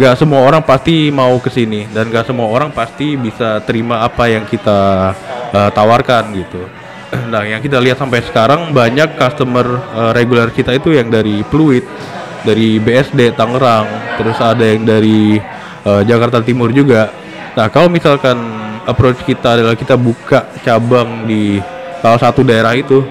nggak 0.00 0.16
semua 0.16 0.40
orang 0.40 0.64
pasti 0.64 1.12
mau 1.12 1.36
ke 1.36 1.52
sini 1.52 1.84
dan 1.92 2.08
nggak 2.08 2.24
semua 2.24 2.48
orang 2.48 2.72
pasti 2.72 3.20
bisa 3.20 3.60
terima 3.68 4.00
apa 4.00 4.32
yang 4.32 4.48
kita 4.48 5.12
uh, 5.52 5.70
tawarkan 5.76 6.32
gitu. 6.32 6.64
Nah, 7.28 7.42
yang 7.44 7.60
kita 7.60 7.76
lihat 7.82 8.00
sampai 8.00 8.24
sekarang 8.24 8.72
banyak 8.72 9.18
customer 9.20 9.66
uh, 9.92 10.10
reguler 10.16 10.48
kita 10.54 10.72
itu 10.78 10.94
yang 10.96 11.10
dari 11.12 11.44
Pluit, 11.44 11.84
dari 12.46 12.80
BSD 12.80 13.34
Tangerang, 13.34 14.16
terus 14.16 14.38
ada 14.40 14.62
yang 14.62 14.86
dari 14.88 15.36
uh, 15.84 16.00
Jakarta 16.06 16.40
Timur 16.40 16.70
juga. 16.70 17.12
Nah, 17.58 17.66
kalau 17.68 17.90
misalkan 17.90 18.38
approach 18.86 19.20
kita 19.26 19.58
adalah 19.58 19.74
kita 19.74 19.98
buka 19.98 20.54
cabang 20.62 21.26
di 21.26 21.58
salah 21.98 22.22
satu 22.22 22.46
daerah 22.46 22.78
itu, 22.78 23.02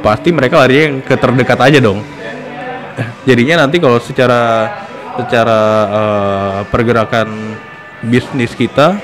pasti 0.00 0.34
mereka 0.34 0.64
lari 0.64 0.74
yang 0.74 0.94
ke 1.04 1.14
terdekat 1.14 1.60
aja 1.60 1.78
dong 1.78 2.02
jadinya 3.28 3.64
nanti 3.64 3.78
kalau 3.78 4.02
secara 4.02 4.68
secara 5.20 5.60
eh, 5.90 6.60
pergerakan 6.70 7.28
bisnis 8.02 8.54
kita 8.56 8.98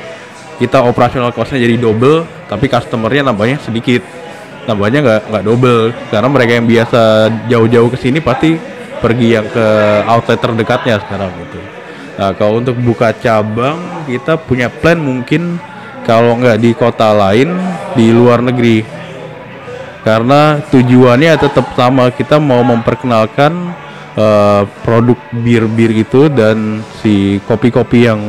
kita 0.59 0.83
operasional 0.83 1.31
costnya 1.31 1.63
jadi 1.63 1.79
double 1.79 2.27
tapi 2.51 2.67
customernya 2.67 3.31
nambahnya 3.31 3.63
sedikit. 3.63 4.03
Nambahnya 4.67 5.01
nggak 5.01 5.23
nggak 5.31 5.45
double. 5.47 5.95
Karena 6.11 6.29
mereka 6.29 6.53
yang 6.59 6.67
biasa 6.67 7.01
jauh-jauh 7.47 7.89
ke 7.95 7.99
sini 8.03 8.19
pasti 8.19 8.59
pergi 8.99 9.39
yang 9.39 9.47
ke 9.47 9.67
outlet 10.05 10.43
terdekatnya 10.43 10.99
sekarang 11.07 11.31
gitu. 11.47 11.61
Nah 12.19 12.35
kalau 12.35 12.59
untuk 12.59 12.75
buka 12.83 13.15
cabang 13.15 13.79
kita 14.11 14.35
punya 14.35 14.67
plan 14.67 14.99
mungkin 14.99 15.63
kalau 16.03 16.35
nggak 16.35 16.59
di 16.59 16.75
kota 16.75 17.15
lain 17.15 17.55
di 17.95 18.11
luar 18.11 18.43
negeri. 18.43 18.83
Karena 20.03 20.59
tujuannya 20.59 21.39
tetap 21.39 21.71
sama 21.79 22.11
kita 22.11 22.43
mau 22.43 22.67
memperkenalkan 22.67 23.55
eh, 24.19 24.63
produk 24.83 25.19
bir-bir 25.31 25.95
itu 25.95 26.27
dan 26.27 26.83
si 26.99 27.39
kopi-kopi 27.47 28.11
yang 28.11 28.21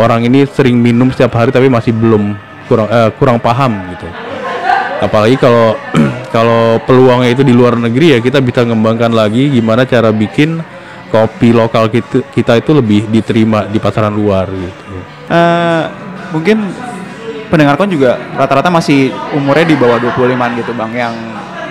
orang 0.00 0.24
ini 0.24 0.48
sering 0.48 0.80
minum 0.80 1.12
setiap 1.12 1.36
hari 1.36 1.52
tapi 1.52 1.68
masih 1.68 1.92
belum 1.92 2.34
kurang 2.64 2.88
eh, 2.88 3.10
kurang 3.20 3.38
paham 3.38 3.76
gitu. 3.92 4.08
Apalagi 5.00 5.36
kalau 5.36 5.76
kalau 6.34 6.80
peluangnya 6.88 7.36
itu 7.36 7.42
di 7.44 7.52
luar 7.52 7.76
negeri 7.76 8.16
ya 8.16 8.18
kita 8.24 8.40
bisa 8.40 8.64
ngembangkan 8.64 9.12
lagi 9.12 9.52
gimana 9.52 9.84
cara 9.84 10.08
bikin 10.14 10.62
kopi 11.10 11.50
lokal 11.50 11.90
kita, 11.90 12.22
kita 12.30 12.62
itu 12.62 12.70
lebih 12.70 13.10
diterima 13.10 13.66
di 13.66 13.82
pasaran 13.82 14.14
luar 14.14 14.46
gitu. 14.46 14.94
Eh, 15.30 15.84
mungkin 16.30 16.70
pendengar 17.50 17.74
kon 17.74 17.90
juga 17.90 18.14
rata-rata 18.38 18.70
masih 18.70 19.10
umurnya 19.34 19.66
di 19.66 19.76
bawah 19.76 19.98
25-an 19.98 20.50
gitu 20.62 20.70
bang 20.78 20.92
yang 20.94 21.14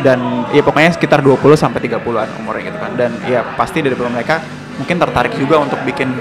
dan 0.01 0.49
ya 0.55 0.61
pokoknya 0.63 0.95
sekitar 0.95 1.19
20 1.19 1.55
sampai 1.55 1.79
30-an 1.83 2.29
umurnya 2.39 2.63
gitu 2.71 2.77
kan. 2.79 2.91
Dan 2.95 3.11
ya 3.27 3.43
pasti 3.55 3.83
dari 3.83 3.95
mereka 3.95 4.41
mungkin 4.79 4.95
tertarik 4.95 5.35
juga 5.35 5.59
untuk 5.59 5.79
bikin 5.83 6.11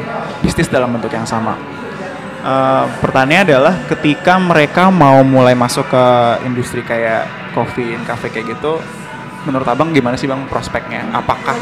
bisnis 0.43 0.67
dalam 0.67 0.91
bentuk 0.91 1.15
yang 1.15 1.27
sama. 1.27 1.55
Eh, 2.39 2.85
pertanyaannya 3.03 3.41
adalah 3.51 3.75
ketika 3.91 4.39
mereka 4.39 4.95
mau 4.95 5.27
mulai 5.27 5.59
masuk 5.59 5.91
ke 5.91 6.05
industri 6.47 6.87
kayak 6.87 7.27
coffee 7.51 7.99
and 7.99 8.07
cafe 8.07 8.31
kayak 8.31 8.55
gitu 8.55 8.79
menurut 9.43 9.67
abang 9.67 9.91
gimana 9.91 10.15
sih 10.15 10.31
bang 10.31 10.47
prospeknya? 10.47 11.09
Apakah 11.11 11.59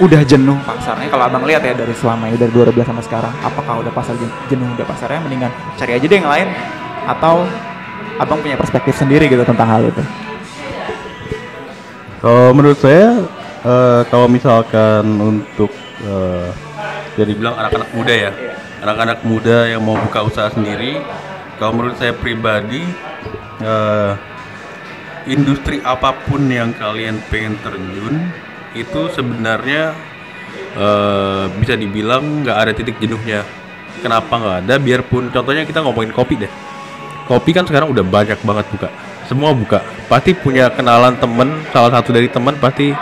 udah 0.00 0.22
jenuh 0.24 0.56
pasarnya? 0.64 1.12
Kalau 1.12 1.24
abang 1.28 1.44
lihat 1.44 1.60
ya 1.60 1.76
dari 1.76 1.92
selama 1.92 2.28
ini 2.28 2.40
dari 2.40 2.52
2012 2.56 2.88
sampai 2.88 3.04
sekarang 3.04 3.32
apakah 3.44 3.84
udah 3.84 3.92
pasar 3.92 4.16
jen- 4.16 4.36
jenuh 4.48 4.68
udah 4.76 4.86
pasarnya? 4.88 5.20
Mendingan 5.20 5.52
cari 5.76 5.92
aja 5.96 6.06
deh 6.08 6.16
yang 6.16 6.30
lain. 6.30 6.48
Atau 7.04 7.44
abang 8.16 8.38
punya 8.40 8.56
perspektif 8.56 8.94
sendiri 8.96 9.28
gitu 9.28 9.42
tentang 9.42 9.66
hal 9.66 9.82
itu 9.82 10.02
Kalau 12.22 12.54
menurut 12.54 12.78
saya 12.78 13.18
eh, 13.66 14.02
kalau 14.06 14.30
misalkan 14.30 15.02
untuk 15.18 15.74
eh, 16.06 16.48
jadi 17.18 17.34
bilang 17.34 17.58
anak-anak 17.58 17.90
muda 17.98 18.14
ya, 18.14 18.30
anak-anak 18.78 19.18
muda 19.26 19.56
yang 19.66 19.82
mau 19.82 19.98
buka 19.98 20.22
usaha 20.22 20.46
sendiri, 20.54 21.02
kalau 21.58 21.74
menurut 21.74 21.98
saya 21.98 22.14
pribadi 22.14 22.86
eh, 23.58 24.12
industri 25.26 25.82
apa 25.82 26.14
pun 26.30 26.46
yang 26.46 26.70
kalian 26.78 27.18
pengen 27.26 27.58
terjun 27.58 28.30
itu 28.78 29.00
sebenarnya 29.10 29.90
eh, 30.78 31.44
bisa 31.58 31.74
dibilang 31.74 32.46
nggak 32.46 32.54
ada 32.54 32.70
titik 32.70 33.02
jenuhnya. 33.02 33.42
Kenapa 33.98 34.30
nggak 34.38 34.56
ada? 34.62 34.74
Biarpun 34.78 35.34
contohnya 35.34 35.66
kita 35.66 35.82
ngomongin 35.82 36.14
kopi 36.14 36.38
deh. 36.38 36.52
Kopi 37.26 37.50
kan 37.50 37.66
sekarang 37.66 37.90
udah 37.90 38.06
banyak 38.06 38.38
banget 38.46 38.66
buka. 38.70 38.90
Semua 39.32 39.56
buka. 39.56 39.80
Pasti 40.12 40.36
punya 40.36 40.68
kenalan 40.68 41.16
temen, 41.16 41.64
salah 41.72 41.88
satu 41.88 42.12
dari 42.12 42.28
temen 42.28 42.52
pasti 42.60 42.92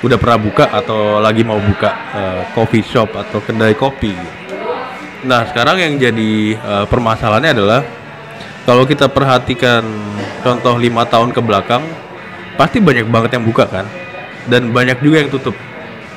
udah 0.00 0.16
pernah 0.16 0.40
buka 0.40 0.64
atau 0.72 1.20
lagi 1.20 1.44
mau 1.44 1.60
buka 1.60 1.92
eh, 2.16 2.40
coffee 2.56 2.80
shop 2.80 3.12
atau 3.12 3.44
kedai 3.44 3.76
kopi. 3.76 4.16
Nah, 5.28 5.44
sekarang 5.44 5.76
yang 5.76 6.00
jadi 6.00 6.56
eh, 6.56 6.84
permasalahannya 6.88 7.52
adalah 7.52 7.84
kalau 8.64 8.88
kita 8.88 9.12
perhatikan 9.12 9.84
contoh 10.40 10.80
lima 10.80 11.04
tahun 11.04 11.36
ke 11.36 11.40
belakang, 11.44 11.84
pasti 12.56 12.80
banyak 12.80 13.04
banget 13.04 13.36
yang 13.36 13.44
buka 13.44 13.68
kan, 13.68 13.84
dan 14.48 14.72
banyak 14.72 14.96
juga 15.04 15.20
yang 15.20 15.28
tutup. 15.28 15.52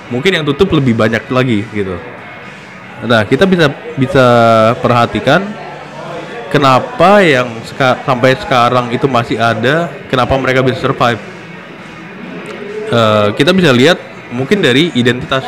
Mungkin 0.07 0.31
yang 0.31 0.47
tutup 0.47 0.71
lebih 0.71 0.95
banyak 0.95 1.27
lagi 1.27 1.67
gitu. 1.75 1.99
Nah, 3.03 3.27
kita 3.27 3.43
bisa 3.43 3.67
bisa 3.99 4.25
perhatikan 4.79 5.43
kenapa 6.57 7.21
yang 7.21 7.61
seka- 7.61 8.01
sampai 8.01 8.33
sekarang 8.41 8.89
itu 8.89 9.05
masih 9.05 9.37
ada, 9.37 9.93
kenapa 10.09 10.33
mereka 10.41 10.65
bisa 10.65 10.81
survive. 10.81 11.21
Eh, 12.89 13.27
kita 13.37 13.53
bisa 13.53 13.69
lihat 13.69 14.01
mungkin 14.33 14.65
dari 14.65 14.89
identitas. 14.97 15.45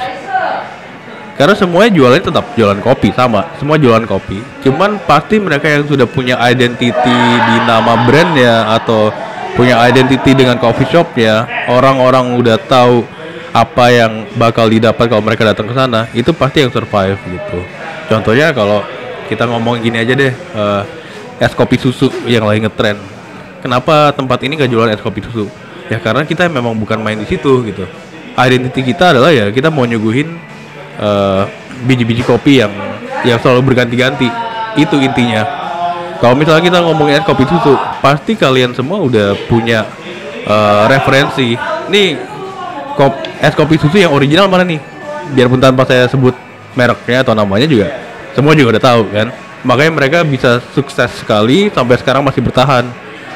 Karena 1.33 1.55
semuanya 1.55 1.95
jualannya 1.95 2.25
tetap 2.29 2.45
jualan 2.53 2.83
kopi 2.83 3.15
sama, 3.15 3.47
semua 3.57 3.79
jualan 3.79 4.03
kopi. 4.03 4.43
Cuman 4.59 4.99
pasti 5.07 5.39
mereka 5.39 5.71
yang 5.71 5.87
sudah 5.87 6.03
punya 6.03 6.35
identity 6.45 7.15
di 7.15 7.55
nama 7.63 8.03
brandnya 8.03 8.75
atau 8.75 9.09
punya 9.55 9.79
identity 9.87 10.35
dengan 10.35 10.59
coffee 10.59 10.91
shop 10.91 11.15
ya, 11.15 11.47
orang-orang 11.71 12.35
udah 12.35 12.59
tahu 12.59 13.07
apa 13.55 13.85
yang 13.87 14.27
bakal 14.35 14.67
didapat 14.67 15.07
kalau 15.07 15.23
mereka 15.23 15.47
datang 15.47 15.71
ke 15.71 15.73
sana, 15.73 16.11
itu 16.11 16.29
pasti 16.35 16.59
yang 16.59 16.75
survive 16.75 17.17
gitu. 17.23 17.59
Contohnya 18.11 18.51
kalau 18.51 18.83
kita 19.31 19.47
ngomong 19.47 19.79
gini 19.79 19.95
aja 20.03 20.13
deh, 20.19 20.35
eh, 20.35 20.81
es 21.39 21.55
kopi 21.55 21.79
susu 21.79 22.11
yang 22.27 22.43
lagi 22.43 22.59
ngetren. 22.59 22.99
Kenapa 23.63 24.11
tempat 24.11 24.39
ini 24.43 24.59
gak 24.59 24.71
jualan 24.71 24.91
es 24.91 24.99
kopi 24.99 25.23
susu? 25.23 25.47
Ya 25.87 25.97
karena 25.97 26.27
kita 26.27 26.45
memang 26.51 26.75
bukan 26.75 26.99
main 26.99 27.17
di 27.17 27.25
situ 27.25 27.63
gitu. 27.65 27.87
Identity 28.35 28.93
kita 28.93 29.15
adalah 29.15 29.31
ya 29.33 29.49
kita 29.49 29.71
mau 29.71 29.87
nyuguhin 29.87 30.37
eh, 30.99 31.43
biji-biji 31.87 32.23
kopi 32.27 32.61
yang 32.61 32.71
yang 33.23 33.39
selalu 33.39 33.73
berganti-ganti. 33.73 34.29
Itu 34.77 34.99
intinya. 34.99 35.47
Kalau 36.19 36.35
misalnya 36.35 36.63
kita 36.67 36.79
ngomongin 36.83 37.23
es 37.23 37.25
kopi 37.25 37.47
susu, 37.47 37.79
pasti 38.03 38.35
kalian 38.35 38.75
semua 38.75 38.99
udah 38.99 39.33
punya 39.47 39.87
eh, 40.43 40.83
referensi. 40.91 41.55
Nih 41.89 42.19
kop 42.99 43.15
es 43.39 43.55
kopi 43.55 43.79
susu 43.79 43.97
yang 43.97 44.11
original 44.11 44.51
mana 44.51 44.67
nih? 44.67 44.79
Biarpun 45.33 45.63
tanpa 45.63 45.87
saya 45.87 46.05
sebut 46.11 46.35
mereknya 46.75 47.25
atau 47.25 47.33
namanya 47.33 47.65
juga, 47.65 47.87
semua 48.33 48.53
juga 48.53 48.77
udah 48.77 48.83
tahu 48.83 49.01
kan. 49.09 49.27
Makanya 49.67 49.91
mereka 49.91 50.17
bisa 50.23 50.63
sukses 50.71 51.11
sekali 51.19 51.67
sampai 51.71 51.99
sekarang 51.99 52.23
masih 52.23 52.43
bertahan. 52.43 52.87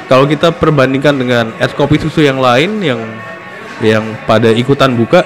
kalau 0.04 0.28
kita 0.28 0.52
perbandingkan 0.52 1.16
dengan 1.16 1.46
es 1.58 1.72
kopi 1.72 1.96
susu 1.96 2.22
yang 2.22 2.38
lain 2.38 2.84
yang 2.84 3.00
yang 3.82 4.04
pada 4.28 4.52
ikutan 4.52 4.94
buka 4.94 5.24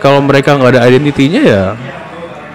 kalau 0.00 0.24
mereka 0.24 0.56
nggak 0.56 0.78
ada 0.78 0.88
identitinya 0.88 1.42
ya 1.42 1.64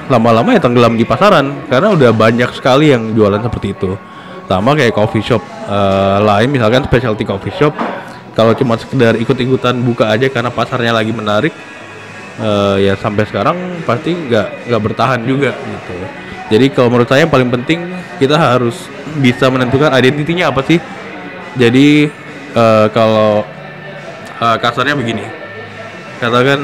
lama-lama 0.10 0.54
ya 0.54 0.62
tenggelam 0.62 0.98
di 0.98 1.06
pasaran 1.06 1.70
karena 1.70 1.94
udah 1.94 2.12
banyak 2.14 2.50
sekali 2.54 2.94
yang 2.94 3.14
jualan 3.14 3.42
seperti 3.42 3.74
itu 3.74 3.94
sama 4.46 4.78
kayak 4.78 4.94
coffee 4.94 5.26
shop 5.26 5.42
eh, 5.70 6.18
lain 6.22 6.50
misalkan 6.50 6.86
specialty 6.86 7.26
coffee 7.26 7.54
shop 7.54 7.74
kalau 8.38 8.54
cuma 8.54 8.78
sekedar 8.78 9.18
ikut-ikutan 9.18 9.74
buka 9.82 10.12
aja 10.12 10.30
karena 10.30 10.54
pasarnya 10.54 10.94
lagi 10.94 11.10
menarik 11.10 11.54
eh, 12.42 12.76
ya 12.86 12.94
sampai 12.98 13.26
sekarang 13.26 13.86
pasti 13.86 14.14
nggak 14.14 14.70
nggak 14.70 14.82
bertahan 14.82 15.22
juga 15.26 15.54
gitu 15.54 15.94
jadi 16.46 16.70
kalau 16.70 16.94
menurut 16.94 17.10
saya 17.10 17.26
yang 17.26 17.34
paling 17.34 17.50
penting 17.50 17.90
kita 18.22 18.38
harus 18.38 18.86
bisa 19.18 19.50
menentukan 19.50 19.90
identitinya 19.90 20.54
apa 20.54 20.62
sih. 20.62 20.78
Jadi 21.58 22.06
eh, 22.54 22.88
kalau 22.94 23.42
eh, 24.38 24.58
kasarnya 24.62 24.94
begini. 24.94 25.26
Katakan 26.22 26.62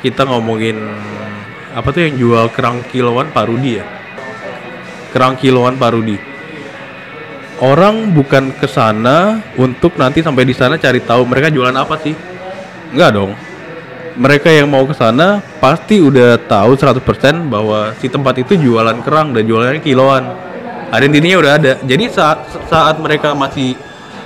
kita 0.00 0.24
ngomongin 0.24 0.78
apa 1.74 1.88
tuh 1.90 2.08
yang 2.08 2.14
jual 2.16 2.46
kerang 2.54 2.80
kiloan 2.88 3.28
Pak 3.34 3.44
Rudi 3.50 3.82
ya? 3.82 3.84
Kerang 5.10 5.34
kiloan 5.34 5.74
Pak 5.74 5.90
Rudi. 5.92 6.16
Orang 7.58 8.14
bukan 8.14 8.54
ke 8.54 8.70
sana 8.70 9.42
untuk 9.58 9.98
nanti 9.98 10.22
sampai 10.22 10.46
di 10.46 10.54
sana 10.54 10.78
cari 10.78 11.02
tahu 11.02 11.26
mereka 11.26 11.50
jualan 11.50 11.74
apa 11.74 11.98
sih. 11.98 12.14
Enggak 12.94 13.18
dong 13.18 13.47
mereka 14.18 14.50
yang 14.50 14.66
mau 14.66 14.82
ke 14.82 14.92
sana 14.98 15.38
pasti 15.62 16.02
udah 16.02 16.34
tahu 16.50 16.74
100% 16.74 16.98
bahwa 17.46 17.94
si 18.02 18.10
tempat 18.10 18.34
itu 18.42 18.58
jualan 18.58 18.98
kerang 19.06 19.30
dan 19.30 19.46
jualannya 19.46 19.78
kiloan. 19.78 20.34
Identitinya 20.90 21.38
udah 21.38 21.52
ada. 21.54 21.72
Jadi 21.86 22.04
saat 22.10 22.50
saat 22.66 22.98
mereka 22.98 23.32
masih 23.38 23.78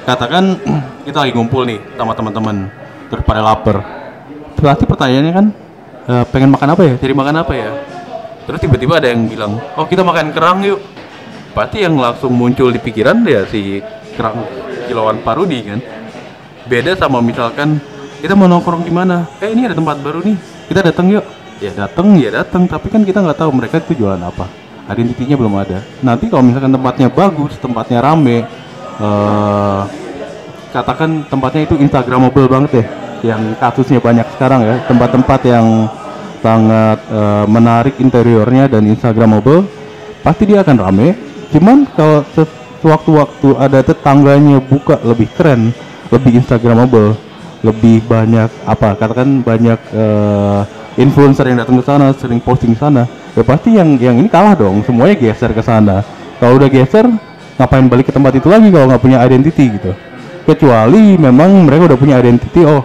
katakan 0.08 0.56
kita 1.06 1.28
lagi 1.28 1.32
ngumpul 1.36 1.68
nih 1.68 1.78
sama 2.00 2.16
teman-teman 2.16 2.72
terus 3.12 3.22
pada 3.28 3.44
lapar. 3.44 3.84
Pasti 4.56 4.88
pertanyaannya 4.88 5.32
kan 5.36 5.46
"Eh, 6.08 6.24
pengen 6.32 6.50
makan 6.56 6.68
apa 6.72 6.82
ya? 6.88 6.94
Cari 6.96 7.12
makan 7.12 7.34
apa 7.44 7.52
ya? 7.52 7.70
Terus 8.48 8.58
tiba-tiba 8.64 8.96
ada 8.96 9.12
yang 9.12 9.28
bilang 9.28 9.60
oh 9.76 9.84
kita 9.84 10.00
makan 10.00 10.32
kerang 10.32 10.64
yuk. 10.64 10.80
Pasti 11.52 11.84
yang 11.84 12.00
langsung 12.00 12.32
muncul 12.32 12.72
di 12.72 12.80
pikiran 12.80 13.20
ya 13.28 13.44
si 13.44 13.84
kerang 14.16 14.40
kiloan 14.88 15.20
parudi 15.20 15.60
kan. 15.68 15.84
Beda 16.64 16.96
sama 16.96 17.20
misalkan 17.20 17.76
kita 18.22 18.38
mau 18.38 18.46
nongkrong 18.46 18.86
di 18.86 18.94
mana? 18.94 19.26
Eh 19.42 19.50
ini 19.50 19.66
ada 19.66 19.74
tempat 19.74 19.98
baru 19.98 20.22
nih. 20.22 20.38
Kita 20.70 20.78
datang 20.78 21.10
yuk. 21.10 21.26
Ya 21.58 21.74
datang 21.74 22.14
ya 22.14 22.30
datang. 22.30 22.70
Tapi 22.70 22.86
kan 22.86 23.02
kita 23.02 23.18
nggak 23.18 23.34
tahu 23.34 23.50
mereka 23.50 23.82
itu 23.82 23.98
jualan 23.98 24.22
apa. 24.22 24.46
Identitinya 24.86 25.34
belum 25.34 25.54
ada. 25.58 25.82
Nanti 26.06 26.30
kalau 26.30 26.46
misalkan 26.46 26.70
tempatnya 26.70 27.10
bagus 27.10 27.58
tempatnya 27.58 27.98
rame 27.98 28.46
eh 29.02 29.80
katakan 30.70 31.26
tempatnya 31.26 31.66
itu 31.66 31.74
instagramable 31.82 32.46
banget 32.48 32.70
ya 32.80 32.84
yang 33.34 33.42
kasusnya 33.58 33.98
banyak 33.98 34.26
sekarang 34.38 34.62
ya. 34.62 34.78
Tempat-tempat 34.86 35.40
yang 35.42 35.90
sangat 36.38 37.02
eh, 37.10 37.44
menarik 37.50 37.98
interiornya 37.98 38.70
dan 38.70 38.86
instagramable 38.86 39.66
pasti 40.22 40.46
dia 40.46 40.62
akan 40.62 40.78
rame. 40.78 41.18
Cuman 41.50 41.90
kalau 41.98 42.22
se- 42.38 42.60
sewaktu-waktu 42.86 43.48
ada 43.58 43.82
tetangganya 43.82 44.62
buka 44.62 45.02
lebih 45.02 45.26
keren 45.34 45.74
lebih 46.10 46.38
instagramable 46.38 47.14
lebih 47.62 48.02
banyak 48.10 48.50
apa 48.66 48.98
katakan 48.98 49.40
banyak 49.40 49.78
eh, 49.94 50.60
influencer 50.98 51.46
yang 51.46 51.62
datang 51.62 51.78
ke 51.78 51.84
sana 51.86 52.10
sering 52.12 52.42
posting 52.42 52.74
sana 52.74 53.06
ya 53.32 53.42
pasti 53.42 53.76
yang 53.76 53.96
yang 53.96 54.16
ini 54.20 54.28
kalah 54.28 54.52
dong 54.52 54.84
semuanya 54.84 55.16
geser 55.16 55.50
ke 55.56 55.62
sana. 55.64 56.04
Kalau 56.36 56.58
udah 56.58 56.68
geser 56.68 57.06
ngapain 57.56 57.86
balik 57.86 58.10
ke 58.10 58.12
tempat 58.12 58.32
itu 58.36 58.48
lagi 58.50 58.68
kalau 58.68 58.86
nggak 58.90 59.02
punya 59.02 59.18
identity 59.24 59.64
gitu. 59.72 59.92
Kecuali 60.42 61.14
memang 61.16 61.64
mereka 61.64 61.94
udah 61.94 61.98
punya 61.98 62.18
identity 62.18 62.66
oh 62.66 62.82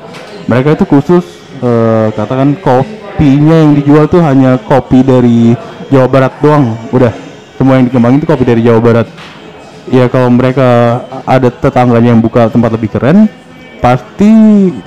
mereka 0.48 0.78
itu 0.78 0.86
khusus 0.88 1.26
eh, 1.60 2.08
katakan 2.16 2.56
kopinya 2.62 3.66
yang 3.66 3.72
dijual 3.76 4.06
tuh 4.08 4.22
hanya 4.24 4.62
kopi 4.62 5.04
dari 5.04 5.58
Jawa 5.92 6.08
Barat 6.08 6.34
doang 6.40 6.78
udah. 6.94 7.12
Semua 7.58 7.82
yang 7.82 7.90
dikembangin 7.90 8.22
itu 8.22 8.28
kopi 8.30 8.46
dari 8.46 8.62
Jawa 8.62 8.80
Barat. 8.80 9.08
Ya 9.88 10.06
kalau 10.12 10.30
mereka 10.30 11.02
ada 11.24 11.48
tetangganya 11.48 12.12
yang 12.14 12.22
buka 12.22 12.52
tempat 12.52 12.76
lebih 12.76 12.92
keren 12.92 13.26
pasti 13.78 14.32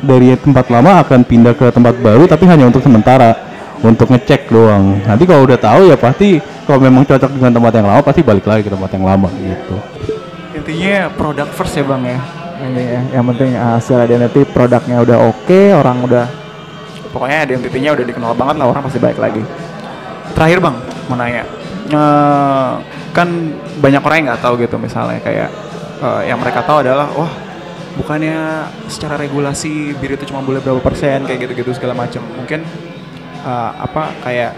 dari 0.03 0.35
tempat 0.37 0.67
lama 0.69 1.01
akan 1.07 1.25
pindah 1.25 1.55
ke 1.55 1.71
tempat 1.71 1.95
baru 1.99 2.27
tapi 2.27 2.45
hanya 2.51 2.69
untuk 2.69 2.83
sementara 2.83 3.35
untuk 3.81 4.13
ngecek 4.13 4.53
doang 4.53 5.01
nanti 5.07 5.25
kalau 5.25 5.49
udah 5.49 5.57
tahu 5.57 5.89
ya 5.89 5.97
pasti 5.97 6.43
kalau 6.69 6.83
memang 6.83 7.07
cocok 7.09 7.31
dengan 7.33 7.53
tempat 7.57 7.73
yang 7.79 7.87
lama 7.89 8.03
pasti 8.05 8.21
balik 8.21 8.45
lagi 8.45 8.63
ke 8.67 8.71
tempat 8.73 8.91
yang 8.93 9.05
lama 9.07 9.29
gitu 9.41 9.77
Intinya 10.51 11.09
produk 11.17 11.49
first 11.57 11.73
ya 11.73 11.87
bang 11.87 12.03
ya. 12.05 12.21
Intinya 12.61 13.01
yang 13.17 13.25
penting 13.33 13.57
uh, 13.57 13.81
hasil 13.81 13.97
identity 14.05 14.45
produknya 14.45 15.01
udah 15.01 15.17
oke, 15.33 15.61
orang 15.73 16.05
udah 16.05 16.29
pokoknya 17.17 17.49
identitinya 17.49 17.97
udah 17.97 18.05
dikenal 18.05 18.33
banget 18.37 18.61
lah 18.61 18.67
orang 18.69 18.85
pasti 18.85 19.01
balik 19.01 19.17
lagi. 19.17 19.41
Terakhir 20.37 20.61
bang, 20.61 20.77
mau 21.09 21.17
nanya, 21.17 21.49
Eh, 21.91 22.73
kan 23.11 23.29
banyak 23.83 23.99
orang 23.99 24.17
yang 24.23 24.27
nggak 24.31 24.43
tahu 24.47 24.55
gitu 24.63 24.79
misalnya 24.79 25.19
kayak 25.19 25.51
eh, 25.99 26.23
yang 26.31 26.39
mereka 26.39 26.63
tahu 26.63 26.87
adalah 26.87 27.11
wah 27.19 27.27
bukannya 27.99 28.69
secara 28.87 29.19
regulasi 29.19 29.97
bir 29.99 30.15
itu 30.15 30.29
cuma 30.31 30.45
boleh 30.45 30.63
berapa 30.63 30.79
persen 30.79 31.27
kayak 31.27 31.49
gitu-gitu 31.49 31.75
segala 31.75 31.97
macam. 31.97 32.23
Mungkin 32.39 32.63
eh, 33.43 33.71
apa 33.75 34.15
kayak 34.23 34.53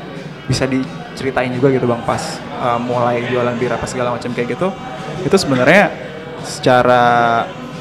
bisa 0.50 0.66
diceritain 0.68 1.54
juga 1.54 1.72
gitu 1.72 1.88
bang 1.88 2.02
pas 2.04 2.20
eh, 2.40 2.78
mulai 2.82 3.24
jualan 3.28 3.56
bir 3.56 3.72
apa 3.72 3.86
segala 3.88 4.12
macam 4.12 4.30
kayak 4.36 4.58
gitu. 4.58 4.68
Itu 5.24 5.36
sebenarnya 5.38 5.88
secara 6.42 7.02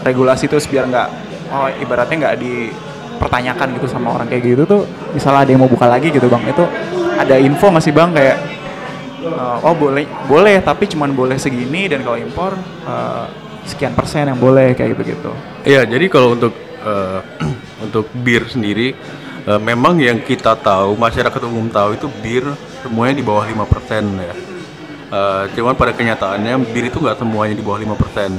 regulasi 0.06 0.46
terus 0.46 0.70
biar 0.70 0.88
nggak 0.88 1.08
oh 1.52 1.68
ibaratnya 1.82 2.30
nggak 2.30 2.36
dipertanyakan 2.40 3.68
gitu 3.82 3.88
sama 3.90 4.16
orang 4.16 4.30
kayak 4.30 4.44
gitu 4.46 4.64
tuh 4.64 4.82
misalnya 5.12 5.46
ada 5.46 5.52
yang 5.52 5.62
mau 5.66 5.72
buka 5.72 5.90
lagi 5.90 6.14
gitu 6.14 6.32
bang. 6.32 6.44
Itu 6.48 6.64
ada 7.20 7.36
info 7.38 7.68
nggak 7.70 7.84
sih 7.84 7.94
bang? 7.94 8.10
Kayak 8.16 8.38
eh, 9.26 9.58
oh 9.68 9.76
boleh 9.76 10.08
boleh 10.32 10.64
tapi 10.64 10.88
cuman 10.88 11.12
boleh 11.12 11.36
segini 11.36 11.92
dan 11.92 12.08
kalau 12.08 12.18
impor 12.18 12.56
eh, 12.88 13.51
sekian 13.66 13.94
persen 13.94 14.30
yang 14.32 14.40
boleh 14.40 14.74
kayak 14.74 14.98
gitu 14.98 15.16
gitu 15.18 15.32
Iya, 15.62 15.86
jadi 15.86 16.06
kalau 16.10 16.34
untuk 16.34 16.54
eh, 16.82 17.20
untuk 17.86 18.10
bir 18.18 18.50
sendiri 18.50 18.98
eh, 19.46 19.62
memang 19.62 20.02
yang 20.02 20.18
kita 20.26 20.58
tahu 20.58 20.98
masyarakat 20.98 21.42
umum 21.46 21.70
tahu 21.70 21.94
itu 21.94 22.08
bir 22.22 22.46
semuanya 22.82 23.22
di 23.22 23.26
bawah 23.26 23.46
5% 23.46 24.26
ya. 24.26 24.34
Eh, 25.12 25.44
cuman 25.54 25.78
pada 25.78 25.94
kenyataannya 25.94 26.56
bir 26.74 26.90
itu 26.90 26.98
nggak 26.98 27.22
semuanya 27.22 27.54
di 27.54 27.64
bawah 27.64 27.78
5%. 27.78 28.32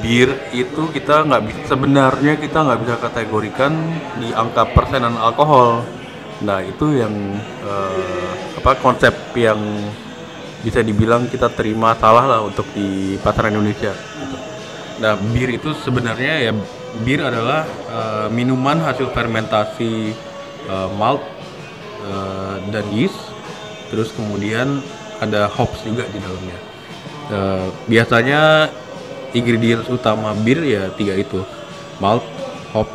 Bir 0.00 0.30
itu 0.54 0.82
kita 0.94 1.26
nggak 1.26 1.42
bisa 1.42 1.60
sebenarnya 1.74 2.38
kita 2.38 2.58
nggak 2.64 2.80
bisa 2.86 2.94
kategorikan 3.02 3.72
di 4.16 4.32
angka 4.32 4.72
persenan 4.72 5.18
alkohol. 5.20 5.84
Nah 6.40 6.64
itu 6.64 6.96
yang 6.96 7.12
eh, 7.66 8.30
apa 8.56 8.72
konsep 8.80 9.12
yang 9.36 9.58
bisa 10.62 10.80
dibilang 10.80 11.26
kita 11.26 11.50
terima 11.50 11.98
salah 11.98 12.24
lah 12.24 12.40
untuk 12.46 12.64
di 12.72 13.18
pasar 13.18 13.50
Indonesia. 13.50 14.11
Nah, 15.02 15.18
bir 15.18 15.50
itu 15.50 15.74
sebenarnya 15.82 16.46
ya 16.46 16.52
bir 17.02 17.18
adalah 17.26 17.66
eh, 17.90 18.28
minuman 18.30 18.78
hasil 18.78 19.10
fermentasi 19.10 20.14
eh, 20.70 20.88
malt 20.94 21.26
eh, 22.06 22.56
dan 22.70 22.86
yeast. 22.94 23.18
Terus 23.90 24.14
kemudian 24.14 24.78
ada 25.18 25.50
hops 25.50 25.82
juga 25.82 26.06
di 26.06 26.22
dalamnya. 26.22 26.58
Eh, 27.34 27.66
biasanya 27.90 28.70
ingredients 29.34 29.90
utama 29.90 30.38
bir 30.38 30.62
ya 30.62 30.94
tiga 30.94 31.18
itu. 31.18 31.42
Malt, 31.98 32.22
hop, 32.70 32.86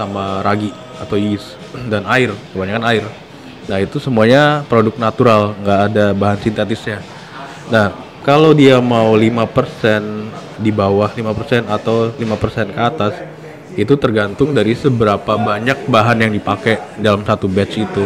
sama 0.00 0.40
ragi 0.40 0.72
atau 1.04 1.20
yeast 1.20 1.60
dan 1.92 2.08
air, 2.08 2.32
kebanyakan 2.56 2.84
air. 2.88 3.04
Nah, 3.68 3.78
itu 3.78 4.00
semuanya 4.00 4.64
produk 4.66 4.96
natural, 4.96 5.54
nggak 5.60 5.80
ada 5.92 6.06
bahan 6.16 6.38
sintetisnya. 6.40 6.98
Nah, 7.70 7.94
kalau 8.26 8.56
dia 8.56 8.82
mau 8.82 9.14
5% 9.14 10.41
di 10.62 10.70
bawah 10.70 11.10
5% 11.10 11.66
atau 11.66 12.14
5% 12.14 12.70
ke 12.70 12.80
atas, 12.80 13.14
itu 13.74 13.98
tergantung 13.98 14.54
dari 14.54 14.78
seberapa 14.78 15.34
banyak 15.34 15.90
bahan 15.90 16.22
yang 16.22 16.32
dipakai 16.32 16.78
dalam 17.02 17.26
satu 17.26 17.50
batch 17.50 17.74
itu. 17.82 18.04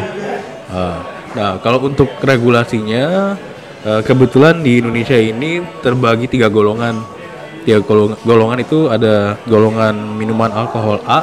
Uh, 0.73 1.17
Nah, 1.37 1.61
kalau 1.61 1.85
untuk 1.85 2.09
regulasinya, 2.25 3.37
uh, 3.85 4.01
kebetulan 4.01 4.57
di 4.65 4.81
Indonesia 4.81 5.13
ini 5.21 5.61
terbagi 5.85 6.33
tiga 6.33 6.49
golongan. 6.49 6.97
Tiga 7.69 7.85
golong- 7.85 8.17
golongan 8.25 8.65
itu 8.65 8.89
ada 8.89 9.37
golongan 9.45 10.17
minuman 10.17 10.49
alkohol 10.49 10.97
A, 11.05 11.21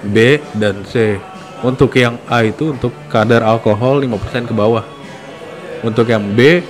B, 0.00 0.40
dan 0.56 0.88
C. 0.88 1.20
Untuk 1.60 1.92
yang 2.00 2.16
A 2.32 2.48
itu 2.48 2.72
untuk 2.72 2.96
kadar 3.12 3.44
alkohol 3.44 4.00
5% 4.00 4.48
ke 4.48 4.56
bawah. 4.56 4.88
Untuk 5.84 6.08
yang 6.08 6.22
B 6.32 6.62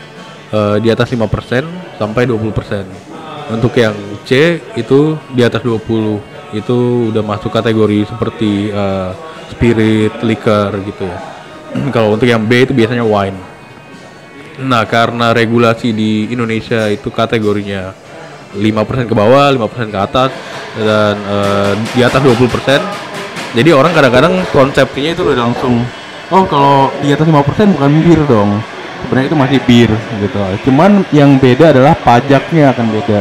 eh, 0.52 0.76
di 0.84 0.88
atas 0.92 1.08
5% 1.08 1.64
sampai 1.96 2.28
20%. 2.28 3.11
Untuk 3.52 3.76
yang 3.76 3.94
C 4.24 4.58
itu 4.74 5.20
di 5.32 5.42
atas 5.44 5.60
20. 5.60 6.56
Itu 6.56 7.08
udah 7.12 7.22
masuk 7.24 7.52
kategori 7.52 8.08
seperti 8.08 8.72
eh, 8.72 9.10
spirit, 9.52 10.12
liquor 10.24 10.72
gitu 10.88 11.04
ya. 11.04 11.18
Kalau 11.94 12.16
untuk 12.16 12.28
yang 12.28 12.44
B 12.44 12.64
itu 12.64 12.72
biasanya 12.72 13.04
wine. 13.04 13.36
Nah, 14.60 14.84
karena 14.84 15.32
regulasi 15.32 15.96
di 15.96 16.28
Indonesia 16.28 16.88
itu 16.92 17.08
kategorinya 17.08 17.96
5% 18.52 19.08
ke 19.08 19.14
bawah, 19.16 19.48
5% 19.48 19.88
ke 19.88 19.98
atas 19.98 20.30
dan 20.76 21.16
eh, 21.16 21.72
di 21.96 22.00
atas 22.04 22.20
20%. 22.20 23.12
Jadi 23.52 23.70
orang 23.72 23.92
kadang-kadang 23.92 24.34
konsepnya 24.48 25.12
itu 25.12 25.28
udah 25.28 25.44
langsung 25.44 25.84
oh 26.32 26.44
kalau 26.48 26.88
di 27.04 27.12
atas 27.12 27.28
5% 27.28 27.76
bukan 27.76 27.92
bir 28.00 28.20
dong. 28.24 28.50
Sebenarnya 29.04 29.28
itu 29.28 29.38
masih 29.38 29.58
bir 29.66 29.90
gitu. 30.24 30.38
Cuman 30.68 31.04
yang 31.12 31.36
beda 31.36 31.74
adalah 31.74 31.92
pajaknya 32.00 32.72
akan 32.72 32.86
beda. 32.92 33.20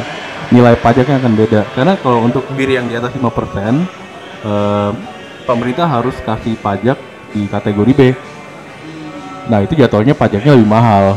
Nilai 0.51 0.75
pajaknya 0.75 1.15
akan 1.23 1.33
beda. 1.39 1.61
Karena 1.71 1.95
kalau 1.95 2.27
untuk 2.27 2.43
bir 2.53 2.67
yang 2.67 2.91
di 2.91 2.99
atas 2.99 3.15
5% 3.15 3.23
eh, 4.43 4.91
pemerintah 5.47 5.87
harus 5.87 6.15
kasih 6.21 6.59
pajak 6.59 6.99
di 7.31 7.47
kategori 7.47 7.91
B. 7.95 8.01
Nah, 9.47 9.63
itu 9.63 9.73
jatuhnya 9.79 10.13
pajaknya 10.13 10.53
lebih 10.53 10.69
mahal. 10.69 11.15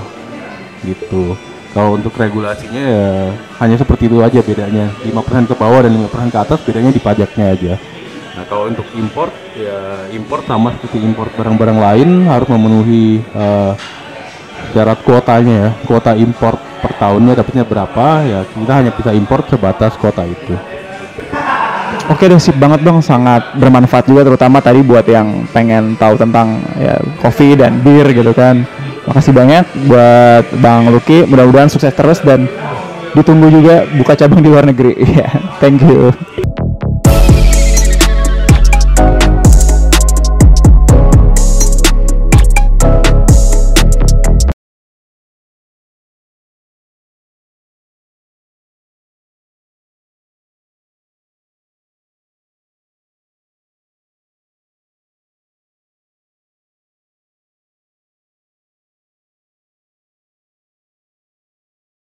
Gitu. 0.87 1.35
Kalau 1.75 1.99
untuk 1.99 2.15
regulasinya 2.15 2.79
ya 2.79 3.35
hanya 3.59 3.75
seperti 3.75 4.07
itu 4.07 4.23
aja 4.23 4.39
bedanya. 4.39 4.95
5% 5.03 5.51
ke 5.51 5.55
bawah 5.59 5.83
dan 5.83 5.91
5% 5.91 6.31
ke 6.31 6.39
atas 6.39 6.59
bedanya 6.63 6.95
di 6.95 7.03
pajaknya 7.03 7.47
aja. 7.51 7.75
Nah, 8.39 8.45
kalau 8.47 8.71
untuk 8.71 8.87
import 8.95 9.35
ya 9.59 10.07
import 10.15 10.47
sama 10.47 10.71
seperti 10.79 11.03
import 11.03 11.35
barang-barang 11.35 11.79
lain 11.79 12.11
harus 12.31 12.47
memenuhi 12.47 13.19
eh, 13.27 13.73
syarat 14.71 15.03
kuotanya 15.03 15.55
ya. 15.55 15.71
Kuota 15.83 16.15
import 16.15 16.63
per 16.85 16.93
tahunnya 17.01 17.33
dapatnya 17.41 17.65
berapa 17.65 18.07
ya 18.29 18.41
kita 18.45 18.73
hanya 18.77 18.93
bisa 18.93 19.17
import 19.17 19.49
sebatas 19.49 19.97
kuota 19.97 20.29
itu. 20.29 20.53
Oke 22.13 22.29
deh 22.29 22.37
sip 22.37 22.61
banget 22.61 22.85
dong 22.85 23.01
sangat 23.01 23.57
bermanfaat 23.57 24.05
juga 24.05 24.29
terutama 24.29 24.61
tadi 24.61 24.85
buat 24.85 25.09
yang 25.09 25.49
pengen 25.57 25.97
tahu 25.97 26.21
tentang 26.21 26.61
ya 26.77 27.01
kopi 27.25 27.57
dan 27.57 27.81
bir 27.81 28.05
gitu 28.13 28.37
kan. 28.37 28.69
Makasih 29.09 29.33
banyak 29.33 29.65
buat 29.89 30.45
Bang 30.61 30.93
Lucky 30.93 31.25
mudah-mudahan 31.25 31.73
sukses 31.73 31.97
terus 31.97 32.21
dan 32.21 32.45
ditunggu 33.17 33.49
juga 33.49 33.89
buka 33.89 34.13
cabang 34.21 34.45
di 34.45 34.49
luar 34.53 34.69
negeri. 34.69 34.93
Iya, 35.09 35.29
thank 35.65 35.81
you. 35.81 36.13